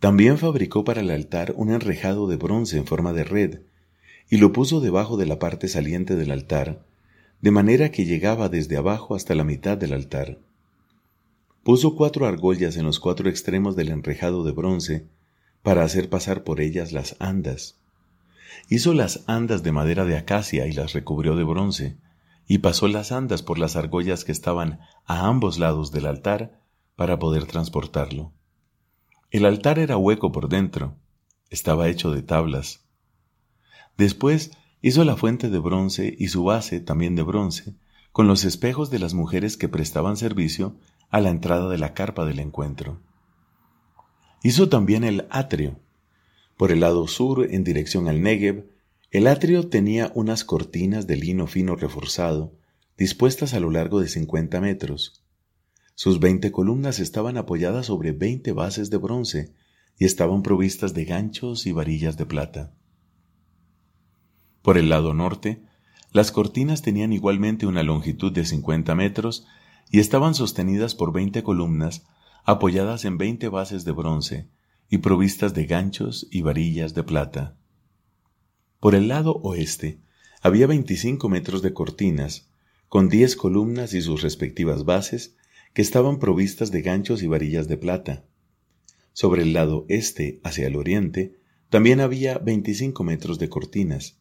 También 0.00 0.36
fabricó 0.36 0.84
para 0.84 1.00
el 1.00 1.10
altar 1.10 1.54
un 1.56 1.70
enrejado 1.70 2.28
de 2.28 2.36
bronce 2.36 2.76
en 2.76 2.86
forma 2.86 3.14
de 3.14 3.24
red, 3.24 3.60
y 4.28 4.36
lo 4.36 4.52
puso 4.52 4.80
debajo 4.80 5.16
de 5.16 5.24
la 5.24 5.38
parte 5.38 5.68
saliente 5.68 6.14
del 6.14 6.30
altar, 6.30 6.84
de 7.40 7.50
manera 7.50 7.90
que 7.90 8.04
llegaba 8.04 8.50
desde 8.50 8.76
abajo 8.76 9.14
hasta 9.14 9.34
la 9.34 9.44
mitad 9.44 9.78
del 9.78 9.94
altar. 9.94 10.40
Puso 11.62 11.96
cuatro 11.96 12.26
argollas 12.26 12.76
en 12.76 12.84
los 12.84 13.00
cuatro 13.00 13.30
extremos 13.30 13.76
del 13.76 13.88
enrejado 13.88 14.44
de 14.44 14.52
bronce, 14.52 15.08
para 15.64 15.82
hacer 15.82 16.10
pasar 16.10 16.44
por 16.44 16.60
ellas 16.60 16.92
las 16.92 17.16
andas. 17.20 17.80
Hizo 18.68 18.92
las 18.92 19.24
andas 19.26 19.62
de 19.62 19.72
madera 19.72 20.04
de 20.04 20.18
acacia 20.18 20.66
y 20.66 20.72
las 20.72 20.92
recubrió 20.92 21.36
de 21.36 21.42
bronce, 21.42 21.96
y 22.46 22.58
pasó 22.58 22.86
las 22.86 23.12
andas 23.12 23.42
por 23.42 23.58
las 23.58 23.74
argollas 23.74 24.24
que 24.24 24.32
estaban 24.32 24.80
a 25.06 25.26
ambos 25.26 25.58
lados 25.58 25.90
del 25.90 26.04
altar 26.04 26.60
para 26.96 27.18
poder 27.18 27.46
transportarlo. 27.46 28.30
El 29.30 29.46
altar 29.46 29.78
era 29.78 29.96
hueco 29.96 30.32
por 30.32 30.50
dentro, 30.50 30.98
estaba 31.48 31.88
hecho 31.88 32.12
de 32.12 32.22
tablas. 32.22 32.84
Después 33.96 34.50
hizo 34.82 35.02
la 35.04 35.16
fuente 35.16 35.48
de 35.48 35.58
bronce 35.58 36.14
y 36.18 36.28
su 36.28 36.44
base 36.44 36.80
también 36.80 37.16
de 37.16 37.22
bronce, 37.22 37.74
con 38.12 38.28
los 38.28 38.44
espejos 38.44 38.90
de 38.90 38.98
las 38.98 39.14
mujeres 39.14 39.56
que 39.56 39.70
prestaban 39.70 40.18
servicio 40.18 40.76
a 41.08 41.22
la 41.22 41.30
entrada 41.30 41.70
de 41.70 41.78
la 41.78 41.94
carpa 41.94 42.26
del 42.26 42.40
encuentro. 42.40 43.00
Hizo 44.44 44.68
también 44.68 45.04
el 45.04 45.26
atrio. 45.30 45.80
Por 46.58 46.70
el 46.70 46.80
lado 46.80 47.08
sur, 47.08 47.48
en 47.50 47.64
dirección 47.64 48.08
al 48.08 48.20
Negev, 48.20 48.66
el 49.10 49.26
atrio 49.26 49.70
tenía 49.70 50.12
unas 50.14 50.44
cortinas 50.44 51.06
de 51.06 51.16
lino 51.16 51.46
fino 51.46 51.76
reforzado, 51.76 52.52
dispuestas 52.98 53.54
a 53.54 53.60
lo 53.60 53.70
largo 53.70 54.00
de 54.00 54.08
cincuenta 54.08 54.60
metros. 54.60 55.24
Sus 55.94 56.20
veinte 56.20 56.52
columnas 56.52 56.98
estaban 56.98 57.38
apoyadas 57.38 57.86
sobre 57.86 58.12
veinte 58.12 58.52
bases 58.52 58.90
de 58.90 58.98
bronce 58.98 59.54
y 59.98 60.04
estaban 60.04 60.42
provistas 60.42 60.92
de 60.92 61.06
ganchos 61.06 61.66
y 61.66 61.72
varillas 61.72 62.18
de 62.18 62.26
plata. 62.26 62.74
Por 64.60 64.76
el 64.76 64.90
lado 64.90 65.14
norte, 65.14 65.62
las 66.12 66.32
cortinas 66.32 66.82
tenían 66.82 67.14
igualmente 67.14 67.64
una 67.66 67.82
longitud 67.82 68.30
de 68.30 68.44
cincuenta 68.44 68.94
metros 68.94 69.46
y 69.90 70.00
estaban 70.00 70.34
sostenidas 70.34 70.94
por 70.94 71.14
veinte 71.14 71.42
columnas 71.42 72.04
apoyadas 72.44 73.04
en 73.04 73.16
veinte 73.16 73.48
bases 73.48 73.84
de 73.84 73.92
bronce 73.92 74.48
y 74.90 74.98
provistas 74.98 75.54
de 75.54 75.64
ganchos 75.64 76.28
y 76.30 76.42
varillas 76.42 76.94
de 76.94 77.02
plata. 77.02 77.56
Por 78.80 78.94
el 78.94 79.08
lado 79.08 79.40
oeste 79.42 80.00
había 80.42 80.66
25 80.66 81.28
metros 81.30 81.62
de 81.62 81.72
cortinas, 81.72 82.50
con 82.90 83.08
10 83.08 83.36
columnas 83.36 83.94
y 83.94 84.02
sus 84.02 84.20
respectivas 84.20 84.84
bases, 84.84 85.36
que 85.72 85.80
estaban 85.80 86.18
provistas 86.18 86.70
de 86.70 86.82
ganchos 86.82 87.22
y 87.22 87.26
varillas 87.26 87.66
de 87.66 87.78
plata. 87.78 88.24
Sobre 89.14 89.42
el 89.42 89.54
lado 89.54 89.86
este, 89.88 90.40
hacia 90.44 90.66
el 90.66 90.76
oriente, 90.76 91.38
también 91.70 92.00
había 92.00 92.36
25 92.38 93.02
metros 93.04 93.38
de 93.38 93.48
cortinas. 93.48 94.20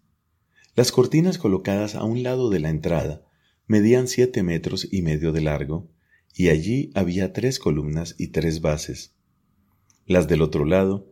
Las 0.75 0.91
cortinas 0.91 1.37
colocadas 1.37 1.93
a 1.93 2.03
un 2.05 2.23
lado 2.23 2.49
de 2.49 2.59
la 2.59 2.69
entrada 2.69 3.21
medían 3.67 4.07
siete 4.07 4.43
metros 4.43 4.87
y 4.91 5.01
medio 5.01 5.33
de 5.33 5.41
largo, 5.41 5.89
y 6.35 6.49
allí 6.49 6.91
había 6.95 7.33
tres 7.33 7.59
columnas 7.59 8.15
y 8.17 8.27
tres 8.27 8.61
bases. 8.61 9.13
Las 10.05 10.27
del 10.27 10.41
otro 10.41 10.65
lado 10.65 11.07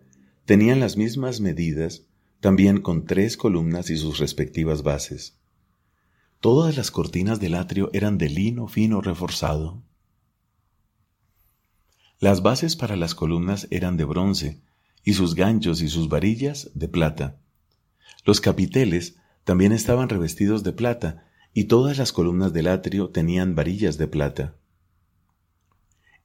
tenían 0.46 0.80
las 0.80 0.98
mismas 0.98 1.40
medidas 1.40 2.04
también 2.40 2.82
con 2.82 3.06
tres 3.06 3.38
columnas 3.38 3.90
y 3.90 3.98
sus 3.98 4.18
respectivas 4.18 4.82
bases. 4.84 5.38
Todas 6.40 6.76
las 6.76 6.90
cortinas 6.90 7.40
del 7.40 7.54
atrio 7.54 7.92
eran 7.94 8.18
de 8.18 8.30
lino 8.30 8.68
fino 8.68 9.00
reforzado. 9.00 9.84
Las 12.20 12.42
bases 12.42 12.76
para 12.76 12.96
las 12.96 13.14
columnas 13.14 13.68
eran 13.70 13.96
de 13.96 14.06
bronce, 14.06 14.62
y 15.04 15.14
sus 15.14 15.36
ganchos 15.36 15.82
y 15.82 15.88
sus 15.88 16.10
varillas 16.10 16.70
de 16.74 16.88
plata. 16.88 17.40
Los 18.26 18.42
capiteles 18.42 19.16
también 19.44 19.72
estaban 19.72 20.10
revestidos 20.10 20.64
de 20.64 20.74
plata, 20.74 21.26
y 21.54 21.66
todas 21.66 21.98
las 21.98 22.12
columnas 22.12 22.54
del 22.54 22.68
atrio 22.68 23.10
tenían 23.10 23.56
varillas 23.56 23.98
de 23.98 24.08
plata. 24.08 24.56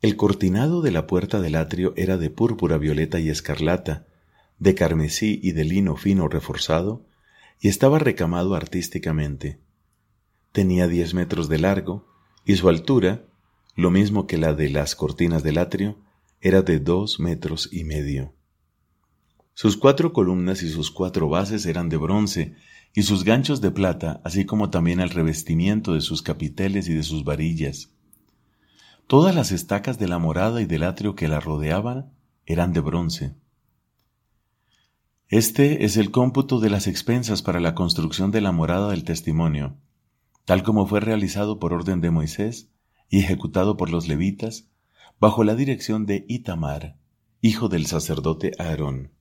El 0.07 0.15
cortinado 0.15 0.83
de 0.83 0.93
la 0.93 1.09
puerta 1.09 1.41
del 1.41 1.57
atrio 1.57 1.93
era 1.97 2.17
de 2.17 2.31
púrpura, 2.31 2.79
violeta 2.79 3.19
y 3.19 3.29
escarlata, 3.29 4.07
de 4.61 4.77
carmesí 4.77 5.41
y 5.43 5.51
de 5.51 5.65
lino 5.65 5.97
fino 5.97 6.29
reforzado, 6.29 7.05
y 7.61 7.67
estaba 7.67 7.99
recamado 7.99 8.55
artísticamente. 8.55 9.59
Tenía 10.53 10.87
diez 10.87 11.13
metros 11.13 11.49
de 11.49 11.59
largo, 11.59 12.07
y 12.45 12.55
su 12.55 12.69
altura, 12.69 13.25
lo 13.75 13.91
mismo 13.91 14.29
que 14.29 14.39
la 14.39 14.55
de 14.55 14.71
las 14.71 14.95
cortinas 14.95 15.43
del 15.43 15.59
atrio, 15.59 15.99
era 16.41 16.63
de 16.63 16.79
dos 16.79 17.19
metros 17.19 17.69
y 17.73 17.83
medio. 17.83 18.33
Sus 19.55 19.77
cuatro 19.77 20.13
columnas 20.13 20.63
y 20.63 20.69
sus 20.69 20.93
cuatro 20.93 21.29
bases 21.29 21.67
eran 21.67 21.89
de 21.89 21.97
bronce, 21.97 22.55
y 22.95 23.03
sus 23.03 23.25
ganchos 23.25 23.61
de 23.61 23.73
plata, 23.73 24.21
así 24.23 24.45
como 24.45 24.71
también 24.71 25.01
el 25.01 25.11
revestimiento 25.11 25.95
de 25.95 26.01
sus 26.01 26.23
capiteles 26.23 26.89
y 26.89 26.95
de 26.95 27.03
sus 27.03 27.25
varillas. 27.25 27.91
Todas 29.07 29.37
las 29.37 29.53
estacas 29.53 30.01
de 30.01 30.09
la 30.09 30.19
morada 30.19 30.61
y 30.61 30.67
del 30.67 30.83
atrio 30.83 31.15
que 31.15 31.29
la 31.29 31.39
rodeaban 31.39 32.13
eran 32.45 32.73
de 32.73 32.81
bronce. 32.81 33.37
Este 35.29 35.85
es 35.85 35.97
el 35.97 36.11
cómputo 36.11 36.59
de 36.59 36.71
las 36.71 36.89
expensas 36.89 37.41
para 37.41 37.61
la 37.61 37.77
construcción 37.77 38.33
de 38.33 38.41
la 38.41 38.51
morada 38.51 38.91
del 38.91 39.05
testimonio, 39.05 39.77
tal 40.45 40.65
como 40.65 40.87
fue 40.89 40.99
realizado 40.99 41.61
por 41.61 41.73
orden 41.73 42.01
de 42.01 42.11
Moisés 42.11 42.69
y 43.09 43.21
ejecutado 43.21 43.77
por 43.77 43.91
los 43.91 44.09
levitas, 44.09 44.71
bajo 45.21 45.45
la 45.45 45.55
dirección 45.55 46.05
de 46.05 46.25
Itamar, 46.29 46.99
hijo 47.41 47.69
del 47.69 47.87
sacerdote 47.87 48.53
Aarón. 48.59 49.13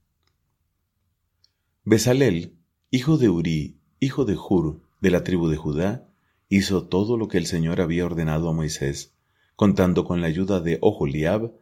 Besalel, 1.84 2.58
hijo 2.90 3.20
de 3.20 3.30
Uri, 3.30 3.80
hijo 4.00 4.26
de 4.26 4.36
Hur, 4.36 4.82
de 5.00 5.12
la 5.12 5.24
tribu 5.24 5.48
de 5.48 5.58
Judá, 5.58 6.10
hizo 6.50 6.88
todo 6.88 7.18
lo 7.18 7.28
que 7.28 7.38
el 7.38 7.46
Señor 7.46 7.82
había 7.82 8.06
ordenado 8.06 8.50
a 8.50 8.54
Moisés, 8.54 9.15
contando 9.56 10.06
con 10.06 10.22
la 10.22 10.28
ayuda 10.28 10.60
de 10.60 10.78
Oholiab, 10.82 11.54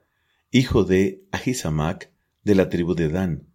hijo 0.51 0.83
de 0.83 1.23
Ahisamac, 1.31 2.11
de 2.43 2.55
la 2.55 2.69
tribu 2.69 2.95
de 2.95 3.09
Dan, 3.09 3.47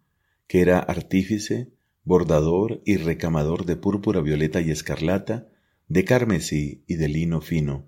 que 0.47 0.61
era 0.61 0.79
artífice, 0.79 1.69
bordador 2.03 2.81
y 2.85 2.97
recamador 2.97 3.65
de 3.65 3.75
púrpura, 3.75 4.21
violeta 4.21 4.61
y 4.61 4.71
escarlata, 4.71 5.47
de 5.87 6.05
carmesí 6.05 6.83
y 6.87 6.95
de 6.95 7.07
lino 7.07 7.41
fino. 7.41 7.85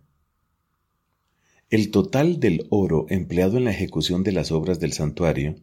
El 1.70 1.90
total 1.90 2.40
del 2.40 2.68
oro 2.70 3.06
empleado 3.10 3.58
en 3.58 3.64
la 3.64 3.72
ejecución 3.72 4.24
de 4.24 4.34
las 4.34 4.52
obras 4.52 4.80
del 4.80 4.92
santuario, 4.92 5.56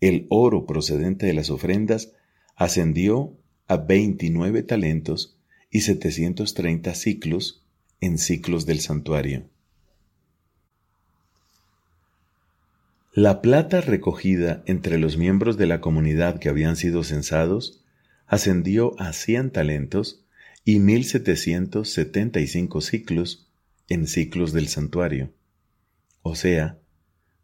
el 0.00 0.26
oro 0.30 0.66
procedente 0.66 1.26
de 1.26 1.34
las 1.34 1.50
ofrendas, 1.50 2.12
ascendió 2.56 3.36
a 3.68 3.76
veintinueve 3.76 4.62
talentos 4.62 5.38
y 5.70 5.82
setecientos 5.82 6.54
treinta 6.54 6.94
ciclos, 6.94 7.64
en 8.00 8.18
ciclos 8.18 8.66
del 8.66 8.80
santuario. 8.80 9.48
La 13.14 13.42
plata 13.42 13.82
recogida 13.82 14.62
entre 14.64 14.96
los 14.96 15.18
miembros 15.18 15.58
de 15.58 15.66
la 15.66 15.82
comunidad 15.82 16.38
que 16.38 16.48
habían 16.48 16.76
sido 16.76 17.04
censados 17.04 17.84
ascendió 18.26 18.98
a 18.98 19.12
cien 19.12 19.50
talentos 19.50 20.24
y 20.64 20.78
mil 20.78 21.04
setecientos 21.04 21.90
setenta 21.90 22.40
y 22.40 22.46
cinco 22.46 22.80
ciclos 22.80 23.50
en 23.90 24.06
ciclos 24.06 24.54
del 24.54 24.68
santuario, 24.68 25.30
o 26.22 26.34
sea, 26.34 26.78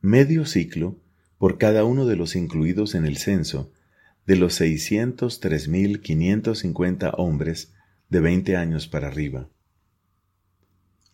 medio 0.01 0.47
ciclo 0.47 0.97
por 1.37 1.59
cada 1.59 1.85
uno 1.85 2.07
de 2.07 2.17
los 2.17 2.35
incluidos 2.35 2.95
en 2.95 3.05
el 3.05 3.19
censo 3.19 3.71
de 4.25 4.37
los 4.37 4.55
seiscientos 4.55 5.39
tres 5.39 5.69
mil 5.69 6.01
quinientos 6.01 6.61
cincuenta 6.61 7.11
hombres 7.11 7.75
de 8.09 8.21
veinte 8.21 8.57
años 8.57 8.89
para 8.89 9.09
arriba. 9.09 9.51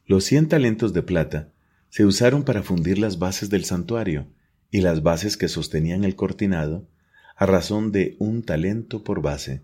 Los 0.06 0.23
cien 0.23 0.46
talentos 0.46 0.92
de 0.92 1.02
plata 1.02 1.52
se 1.88 2.04
usaron 2.04 2.44
para 2.44 2.62
fundir 2.62 2.99
las 3.00 3.18
bases 3.18 3.50
del 3.50 3.64
santuario 3.64 4.28
y 4.71 4.80
las 4.80 5.02
bases 5.02 5.37
que 5.37 5.49
sostenían 5.49 6.04
el 6.04 6.16
cortinado 6.16 6.88
a 7.37 7.47
razón 7.47 7.92
de 7.92 8.16
un 8.18 8.42
talento 8.42 9.02
por 9.04 9.23
base. 9.23 9.62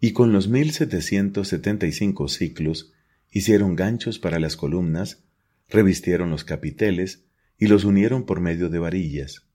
Y 0.00 0.12
con 0.12 0.32
los 0.32 0.48
1775 0.48 2.28
ciclos 2.28 2.92
hicieron 3.30 3.76
ganchos 3.76 4.18
para 4.18 4.38
las 4.38 4.56
columnas, 4.56 5.24
revistieron 5.68 6.30
los 6.30 6.44
capiteles 6.44 7.24
y 7.56 7.68
los 7.68 7.84
unieron 7.84 8.24
por 8.24 8.40
medio 8.40 8.68
de 8.68 8.78
varillas. 8.78 9.46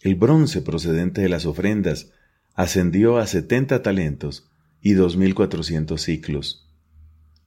El 0.00 0.14
bronce 0.14 0.62
procedente 0.62 1.20
de 1.20 1.28
las 1.28 1.46
ofrendas 1.46 2.10
ascendió 2.54 3.18
a 3.18 3.26
setenta 3.26 3.82
talentos 3.82 4.50
y 4.80 4.94
dos 4.94 5.16
mil 5.16 5.34
cuatrocientos 5.34 6.02
ciclos. 6.02 6.68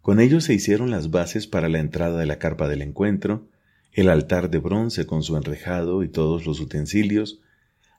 Con 0.02 0.20
ellos 0.20 0.44
se 0.44 0.54
hicieron 0.54 0.92
las 0.92 1.12
bases 1.12 1.48
para 1.48 1.70
la 1.70 1.80
entrada 1.80 2.20
de 2.20 2.26
la 2.26 2.40
carpa 2.40 2.68
del 2.68 2.82
encuentro, 2.82 3.50
el 3.94 4.10
altar 4.10 4.50
de 4.50 4.58
bronce 4.58 5.06
con 5.06 5.24
su 5.24 5.38
enrejado 5.38 6.04
y 6.04 6.10
todos 6.10 6.46
los 6.46 6.60
utensilios, 6.60 7.40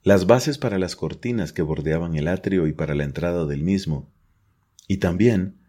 las 0.03 0.27
bases 0.27 0.59
para 0.59 0.79
las 0.79 0.97
cortinas 0.97 1.53
que 1.53 1.63
bordeaban 1.63 2.17
el 2.17 2.29
atrio 2.29 2.67
y 2.67 2.73
para 2.73 2.95
la 2.95 3.05
entrada 3.05 3.47
del 3.47 3.63
mismo, 3.63 4.13
y 4.89 4.99
también 4.99 5.61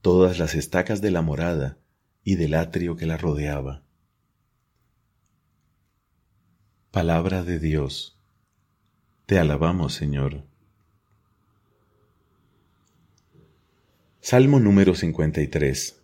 todas 0.00 0.38
las 0.38 0.54
estacas 0.54 1.00
de 1.02 1.10
la 1.10 1.22
morada 1.22 1.78
y 2.24 2.36
del 2.36 2.54
atrio 2.54 2.96
que 2.96 3.06
la 3.06 3.16
rodeaba. 3.16 3.82
Palabra 6.92 7.42
de 7.42 7.58
Dios. 7.58 8.18
Te 9.26 9.38
alabamos, 9.38 9.94
Señor. 9.94 10.44
Salmo 14.20 14.60
número 14.60 14.94
53 14.94 16.01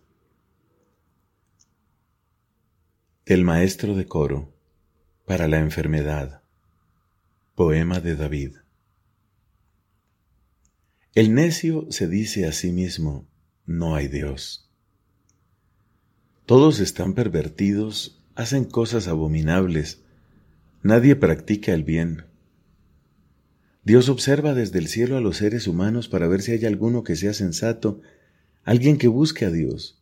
El 3.29 3.43
maestro 3.43 3.93
de 3.93 4.07
coro 4.07 4.51
para 5.27 5.47
la 5.47 5.59
enfermedad. 5.59 6.41
Poema 7.53 7.99
de 7.99 8.15
David. 8.15 8.53
El 11.13 11.35
necio 11.35 11.85
se 11.91 12.07
dice 12.07 12.47
a 12.47 12.51
sí 12.53 12.71
mismo, 12.71 13.29
no 13.67 13.93
hay 13.93 14.07
Dios. 14.07 14.71
Todos 16.47 16.79
están 16.79 17.13
pervertidos, 17.13 18.19
hacen 18.33 18.65
cosas 18.65 19.07
abominables, 19.07 20.01
nadie 20.81 21.15
practica 21.15 21.71
el 21.75 21.83
bien. 21.83 22.25
Dios 23.83 24.09
observa 24.09 24.55
desde 24.55 24.79
el 24.79 24.87
cielo 24.87 25.17
a 25.17 25.21
los 25.21 25.37
seres 25.37 25.67
humanos 25.67 26.09
para 26.09 26.27
ver 26.27 26.41
si 26.41 26.53
hay 26.53 26.65
alguno 26.65 27.03
que 27.03 27.15
sea 27.15 27.35
sensato, 27.35 28.01
alguien 28.63 28.97
que 28.97 29.07
busque 29.07 29.45
a 29.45 29.51
Dios. 29.51 29.98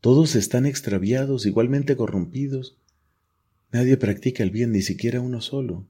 Todos 0.00 0.36
están 0.36 0.66
extraviados, 0.66 1.44
igualmente 1.46 1.96
corrompidos. 1.96 2.78
Nadie 3.72 3.96
practica 3.96 4.42
el 4.42 4.50
bien, 4.50 4.72
ni 4.72 4.82
siquiera 4.82 5.20
uno 5.20 5.40
solo. 5.40 5.88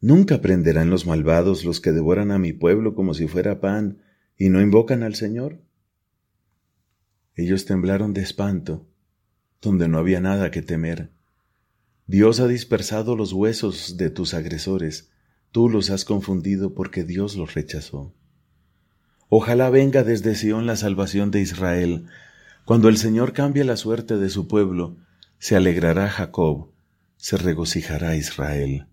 Nunca 0.00 0.36
aprenderán 0.36 0.90
los 0.90 1.06
malvados 1.06 1.64
los 1.64 1.80
que 1.80 1.92
devoran 1.92 2.30
a 2.30 2.38
mi 2.38 2.52
pueblo 2.52 2.94
como 2.94 3.14
si 3.14 3.26
fuera 3.26 3.60
pan 3.60 4.02
y 4.36 4.48
no 4.48 4.60
invocan 4.60 5.02
al 5.02 5.14
Señor. 5.14 5.60
Ellos 7.34 7.64
temblaron 7.64 8.14
de 8.14 8.22
espanto, 8.22 8.88
donde 9.60 9.88
no 9.88 9.98
había 9.98 10.20
nada 10.20 10.50
que 10.50 10.62
temer. 10.62 11.12
Dios 12.06 12.40
ha 12.40 12.48
dispersado 12.48 13.16
los 13.16 13.32
huesos 13.32 13.96
de 13.96 14.10
tus 14.10 14.34
agresores, 14.34 15.10
tú 15.52 15.68
los 15.68 15.90
has 15.90 16.04
confundido 16.04 16.74
porque 16.74 17.04
Dios 17.04 17.36
los 17.36 17.54
rechazó. 17.54 18.14
Ojalá 19.30 19.68
venga 19.68 20.04
desde 20.04 20.34
Sión 20.34 20.66
la 20.66 20.76
salvación 20.76 21.30
de 21.30 21.40
Israel. 21.40 22.06
Cuando 22.64 22.88
el 22.88 22.96
Señor 22.96 23.32
cambie 23.32 23.64
la 23.64 23.76
suerte 23.76 24.16
de 24.16 24.30
su 24.30 24.48
pueblo, 24.48 24.96
se 25.38 25.54
alegrará 25.54 26.08
Jacob, 26.08 26.70
se 27.16 27.36
regocijará 27.36 28.16
Israel. 28.16 28.86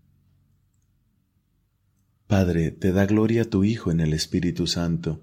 Padre, 2.28 2.72
te 2.72 2.92
da 2.92 3.06
gloria 3.06 3.50
tu 3.50 3.64
Hijo 3.64 3.92
en 3.92 4.02
el 4.02 4.14
Espíritu 4.14 4.68
Santo, 4.68 5.22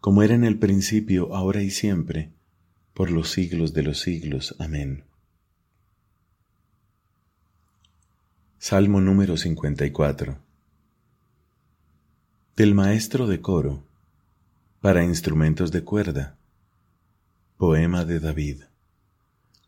como 0.00 0.22
era 0.22 0.34
en 0.34 0.44
el 0.44 0.58
principio, 0.58 1.34
ahora 1.34 1.62
y 1.62 1.70
siempre, 1.70 2.32
por 2.94 3.10
los 3.10 3.30
siglos 3.30 3.72
de 3.72 3.82
los 3.82 4.00
siglos. 4.00 4.54
Amén. 4.60 5.04
Salmo 8.58 9.00
número 9.00 9.36
54 9.36 10.38
Del 12.56 12.74
Maestro 12.74 13.26
de 13.26 13.40
Coro 13.40 13.87
para 14.88 15.04
instrumentos 15.04 15.70
de 15.70 15.84
cuerda. 15.84 16.38
Poema 17.58 18.06
de 18.06 18.20
David. 18.20 18.62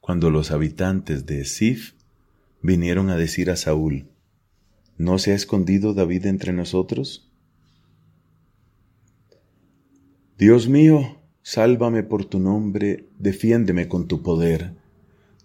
Cuando 0.00 0.30
los 0.30 0.50
habitantes 0.50 1.26
de 1.26 1.44
Sif 1.44 1.92
vinieron 2.62 3.11
a 3.11 3.16
decir 3.16 3.50
a 3.50 3.56
Saúl, 3.56 4.09
¿no 4.96 5.18
se 5.18 5.33
ha 5.33 5.35
escondido 5.35 5.92
David 5.92 6.24
entre 6.24 6.54
nosotros? 6.54 7.30
Dios 10.38 10.70
mío, 10.70 11.20
sálvame 11.42 12.02
por 12.02 12.24
tu 12.24 12.40
nombre, 12.40 13.11
defiéndeme 13.18 13.88
con 13.88 14.09
tu 14.09 14.22
poder. 14.22 14.72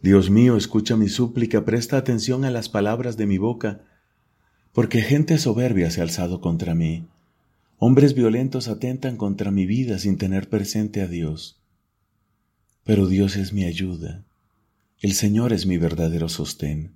Dios 0.02 0.30
mío, 0.30 0.56
escucha 0.56 0.96
mi 0.96 1.10
súplica, 1.10 1.66
presta 1.66 1.98
atención 1.98 2.46
a 2.46 2.50
las 2.50 2.70
palabras 2.70 3.18
de 3.18 3.26
mi 3.26 3.40
boca, 3.40 3.82
porque 4.72 5.02
gente 5.02 5.38
soberbia 5.38 5.92
se 5.92 6.00
ha 6.00 6.04
alzado 6.04 6.40
contra 6.40 6.76
mí 6.76 7.10
Hombres 7.78 8.16
violentos 8.16 8.70
atentan 8.70 9.18
contra 9.18 9.52
mi 9.52 9.66
vida 9.66 10.00
sin 10.00 10.18
tener 10.18 10.48
presente 10.50 11.02
a 11.02 11.08
Dios. 11.08 11.62
Pero 12.86 13.08
Dios 13.08 13.36
es 13.36 13.52
mi 13.52 13.66
ayuda. 13.66 14.26
El 15.00 15.12
Señor 15.12 15.52
es 15.52 15.66
mi 15.66 15.78
verdadero 15.78 16.30
sostén. 16.30 16.96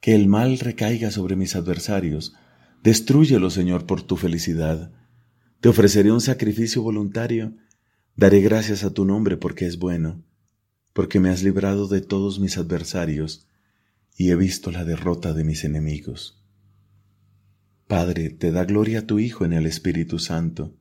Que 0.00 0.14
el 0.14 0.28
mal 0.28 0.60
recaiga 0.60 1.10
sobre 1.10 1.34
mis 1.34 1.56
adversarios. 1.56 2.34
Destrúyelo, 2.84 3.50
Señor, 3.50 3.86
por 3.86 4.02
tu 4.02 4.16
felicidad. 4.16 4.92
Te 5.60 5.68
ofreceré 5.68 6.12
un 6.12 6.20
sacrificio 6.20 6.82
voluntario. 6.82 7.56
Daré 8.14 8.40
gracias 8.40 8.84
a 8.84 8.90
tu 8.90 9.04
nombre 9.04 9.36
porque 9.36 9.66
es 9.66 9.78
bueno, 9.78 10.22
porque 10.92 11.18
me 11.18 11.30
has 11.30 11.42
librado 11.42 11.88
de 11.88 12.02
todos 12.02 12.38
mis 12.38 12.58
adversarios 12.58 13.48
y 14.16 14.30
he 14.30 14.36
visto 14.36 14.70
la 14.70 14.84
derrota 14.84 15.32
de 15.32 15.44
mis 15.44 15.64
enemigos. 15.64 16.41
Padre, 17.92 18.30
te 18.30 18.52
da 18.52 18.64
gloria 18.64 19.00
a 19.00 19.06
tu 19.06 19.18
Hijo 19.18 19.44
en 19.44 19.52
el 19.52 19.66
Espíritu 19.66 20.18
Santo, 20.18 20.74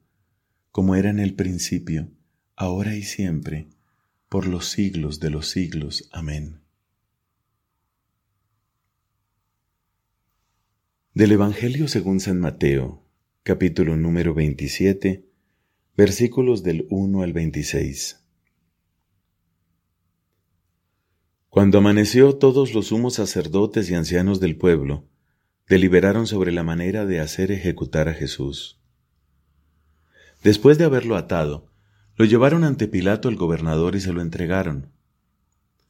como 0.71 0.95
era 0.95 1.09
en 1.09 1.19
el 1.19 1.35
principio, 1.35 2.09
ahora 2.55 2.95
y 2.95 3.03
siempre, 3.03 3.67
por 4.29 4.47
los 4.47 4.69
siglos 4.69 5.19
de 5.19 5.29
los 5.29 5.49
siglos. 5.49 6.07
Amén. 6.13 6.61
Del 11.13 11.33
Evangelio 11.33 11.89
según 11.89 12.21
San 12.21 12.39
Mateo, 12.39 13.03
capítulo 13.43 13.97
número 13.97 14.33
27, 14.33 15.25
versículos 15.97 16.63
del 16.63 16.87
1 16.89 17.23
al 17.23 17.33
26. 17.33 18.23
Cuando 21.49 21.79
amaneció 21.79 22.37
todos 22.37 22.73
los 22.73 22.87
sumos 22.87 23.15
sacerdotes 23.15 23.89
y 23.89 23.95
ancianos 23.95 24.39
del 24.39 24.55
pueblo, 24.55 25.10
deliberaron 25.71 26.27
sobre 26.27 26.51
la 26.51 26.63
manera 26.63 27.05
de 27.05 27.21
hacer 27.21 27.49
ejecutar 27.49 28.09
a 28.09 28.13
Jesús. 28.13 28.81
Después 30.43 30.77
de 30.77 30.83
haberlo 30.83 31.15
atado, 31.15 31.71
lo 32.17 32.25
llevaron 32.25 32.65
ante 32.65 32.89
Pilato 32.89 33.29
el 33.29 33.37
gobernador 33.37 33.95
y 33.95 34.01
se 34.01 34.11
lo 34.11 34.21
entregaron. 34.21 34.91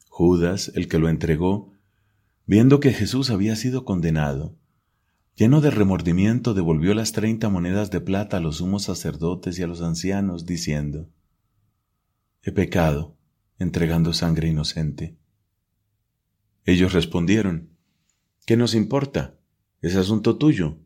Judas, 0.08 0.72
el 0.76 0.88
que 0.88 1.00
lo 1.00 1.10
entregó, 1.10 1.74
viendo 2.46 2.80
que 2.80 2.94
Jesús 2.94 3.32
había 3.32 3.56
sido 3.56 3.84
condenado, 3.84 4.56
lleno 5.36 5.62
de 5.62 5.72
remordimiento 5.72 6.54
devolvió 6.54 6.94
las 6.94 7.12
treinta 7.12 7.50
monedas 7.50 7.90
de 7.90 8.02
plata 8.02 8.38
a 8.38 8.40
los 8.40 8.58
sumos 8.58 8.84
sacerdotes 8.84 9.58
y 9.58 9.64
a 9.64 9.68
los 9.68 9.82
ancianos, 9.82 10.46
diciendo, 10.46 11.10
He 12.44 12.52
pecado, 12.52 13.18
entregando 13.58 14.14
sangre 14.14 14.48
inocente. 14.48 15.18
Ellos 16.66 16.94
respondieron, 16.94 17.72
¿Qué 18.46 18.56
nos 18.58 18.76
importa? 18.76 19.41
Es 19.82 19.96
asunto 19.96 20.38
tuyo. 20.38 20.78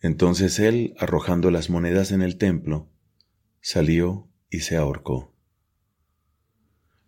Entonces 0.00 0.58
él, 0.58 0.94
arrojando 0.98 1.50
las 1.50 1.70
monedas 1.70 2.10
en 2.10 2.22
el 2.22 2.38
templo, 2.38 2.88
salió 3.60 4.28
y 4.50 4.60
se 4.60 4.76
ahorcó. 4.76 5.32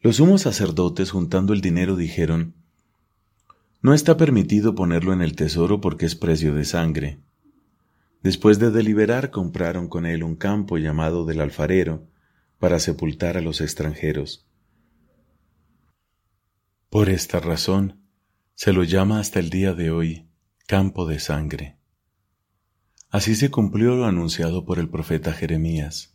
Los 0.00 0.16
sumos 0.16 0.42
sacerdotes 0.42 1.10
juntando 1.10 1.54
el 1.54 1.60
dinero 1.60 1.96
dijeron, 1.96 2.54
No 3.80 3.94
está 3.94 4.16
permitido 4.16 4.74
ponerlo 4.74 5.12
en 5.14 5.22
el 5.22 5.34
tesoro 5.34 5.80
porque 5.80 6.04
es 6.06 6.14
precio 6.14 6.54
de 6.54 6.66
sangre. 6.66 7.20
Después 8.22 8.58
de 8.58 8.70
deliberar 8.70 9.30
compraron 9.30 9.88
con 9.88 10.06
él 10.06 10.22
un 10.22 10.36
campo 10.36 10.78
llamado 10.78 11.24
del 11.24 11.40
alfarero 11.40 12.06
para 12.58 12.78
sepultar 12.78 13.36
a 13.36 13.40
los 13.40 13.60
extranjeros. 13.60 14.46
Por 16.90 17.08
esta 17.08 17.40
razón 17.40 18.02
se 18.54 18.72
lo 18.72 18.84
llama 18.84 19.20
hasta 19.20 19.40
el 19.40 19.50
día 19.50 19.74
de 19.74 19.90
hoy 19.90 20.28
campo 20.66 21.04
de 21.04 21.18
sangre. 21.18 21.76
Así 23.10 23.34
se 23.34 23.50
cumplió 23.50 23.96
lo 23.96 24.06
anunciado 24.06 24.64
por 24.64 24.78
el 24.78 24.88
profeta 24.88 25.34
Jeremías. 25.34 26.14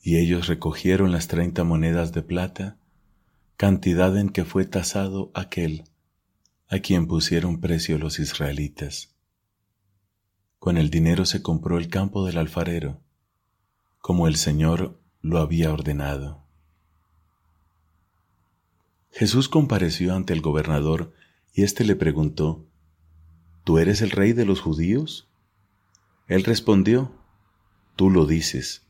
Y 0.00 0.16
ellos 0.16 0.46
recogieron 0.46 1.12
las 1.12 1.28
treinta 1.28 1.62
monedas 1.62 2.12
de 2.12 2.22
plata, 2.22 2.78
cantidad 3.58 4.16
en 4.16 4.30
que 4.30 4.46
fue 4.46 4.64
tasado 4.64 5.30
aquel 5.34 5.84
a 6.70 6.78
quien 6.78 7.06
pusieron 7.06 7.60
precio 7.60 7.98
los 7.98 8.18
israelitas. 8.18 9.14
Con 10.58 10.78
el 10.78 10.88
dinero 10.88 11.26
se 11.26 11.42
compró 11.42 11.76
el 11.76 11.88
campo 11.88 12.24
del 12.24 12.38
alfarero, 12.38 13.02
como 13.98 14.28
el 14.28 14.36
Señor 14.36 14.98
lo 15.20 15.38
había 15.38 15.72
ordenado. 15.72 16.46
Jesús 19.10 19.50
compareció 19.50 20.14
ante 20.14 20.32
el 20.32 20.40
gobernador 20.40 21.12
y 21.52 21.64
éste 21.64 21.84
le 21.84 21.96
preguntó, 21.96 22.69
¿Tú 23.64 23.78
eres 23.78 24.02
el 24.02 24.10
rey 24.10 24.32
de 24.32 24.44
los 24.44 24.60
judíos? 24.60 25.28
Él 26.26 26.44
respondió, 26.44 27.12
Tú 27.96 28.10
lo 28.10 28.26
dices. 28.26 28.86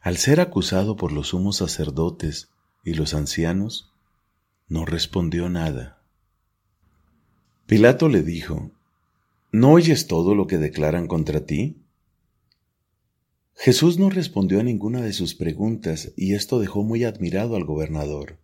Al 0.00 0.16
ser 0.16 0.40
acusado 0.40 0.96
por 0.96 1.12
los 1.12 1.28
sumos 1.28 1.56
sacerdotes 1.56 2.50
y 2.84 2.94
los 2.94 3.14
ancianos, 3.14 3.92
no 4.68 4.84
respondió 4.84 5.48
nada. 5.48 6.02
Pilato 7.66 8.08
le 8.08 8.22
dijo, 8.22 8.70
¿No 9.52 9.72
oyes 9.72 10.06
todo 10.06 10.34
lo 10.34 10.46
que 10.46 10.58
declaran 10.58 11.06
contra 11.06 11.46
ti? 11.46 11.82
Jesús 13.54 13.98
no 13.98 14.08
respondió 14.08 14.60
a 14.60 14.62
ninguna 14.62 15.00
de 15.00 15.12
sus 15.12 15.34
preguntas 15.34 16.12
y 16.16 16.34
esto 16.34 16.60
dejó 16.60 16.84
muy 16.84 17.04
admirado 17.04 17.56
al 17.56 17.64
gobernador. 17.64 18.38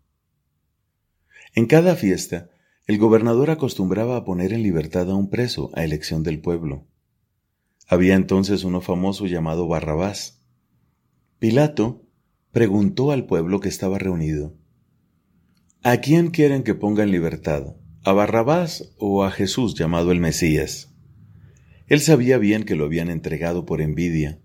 En 1.54 1.66
cada 1.66 1.94
fiesta, 1.94 2.50
el 2.86 2.98
gobernador 2.98 3.50
acostumbraba 3.50 4.16
a 4.16 4.24
poner 4.24 4.52
en 4.52 4.62
libertad 4.62 5.10
a 5.10 5.14
un 5.14 5.30
preso 5.30 5.70
a 5.74 5.84
elección 5.84 6.22
del 6.22 6.40
pueblo. 6.40 6.86
Había 7.86 8.14
entonces 8.14 8.64
uno 8.64 8.80
famoso 8.82 9.26
llamado 9.26 9.66
Barrabás. 9.66 10.42
Pilato 11.38 12.02
preguntó 12.52 13.10
al 13.10 13.26
pueblo 13.26 13.60
que 13.60 13.68
estaba 13.68 13.98
reunido, 13.98 14.54
¿A 15.82 15.98
quién 15.98 16.30
quieren 16.30 16.62
que 16.62 16.74
ponga 16.74 17.02
en 17.02 17.10
libertad? 17.10 17.76
¿A 18.04 18.12
Barrabás 18.12 18.94
o 18.98 19.24
a 19.24 19.30
Jesús 19.30 19.74
llamado 19.74 20.12
el 20.12 20.20
Mesías? 20.20 20.94
Él 21.86 22.00
sabía 22.00 22.38
bien 22.38 22.64
que 22.64 22.74
lo 22.74 22.84
habían 22.84 23.08
entregado 23.08 23.64
por 23.64 23.80
envidia. 23.80 24.40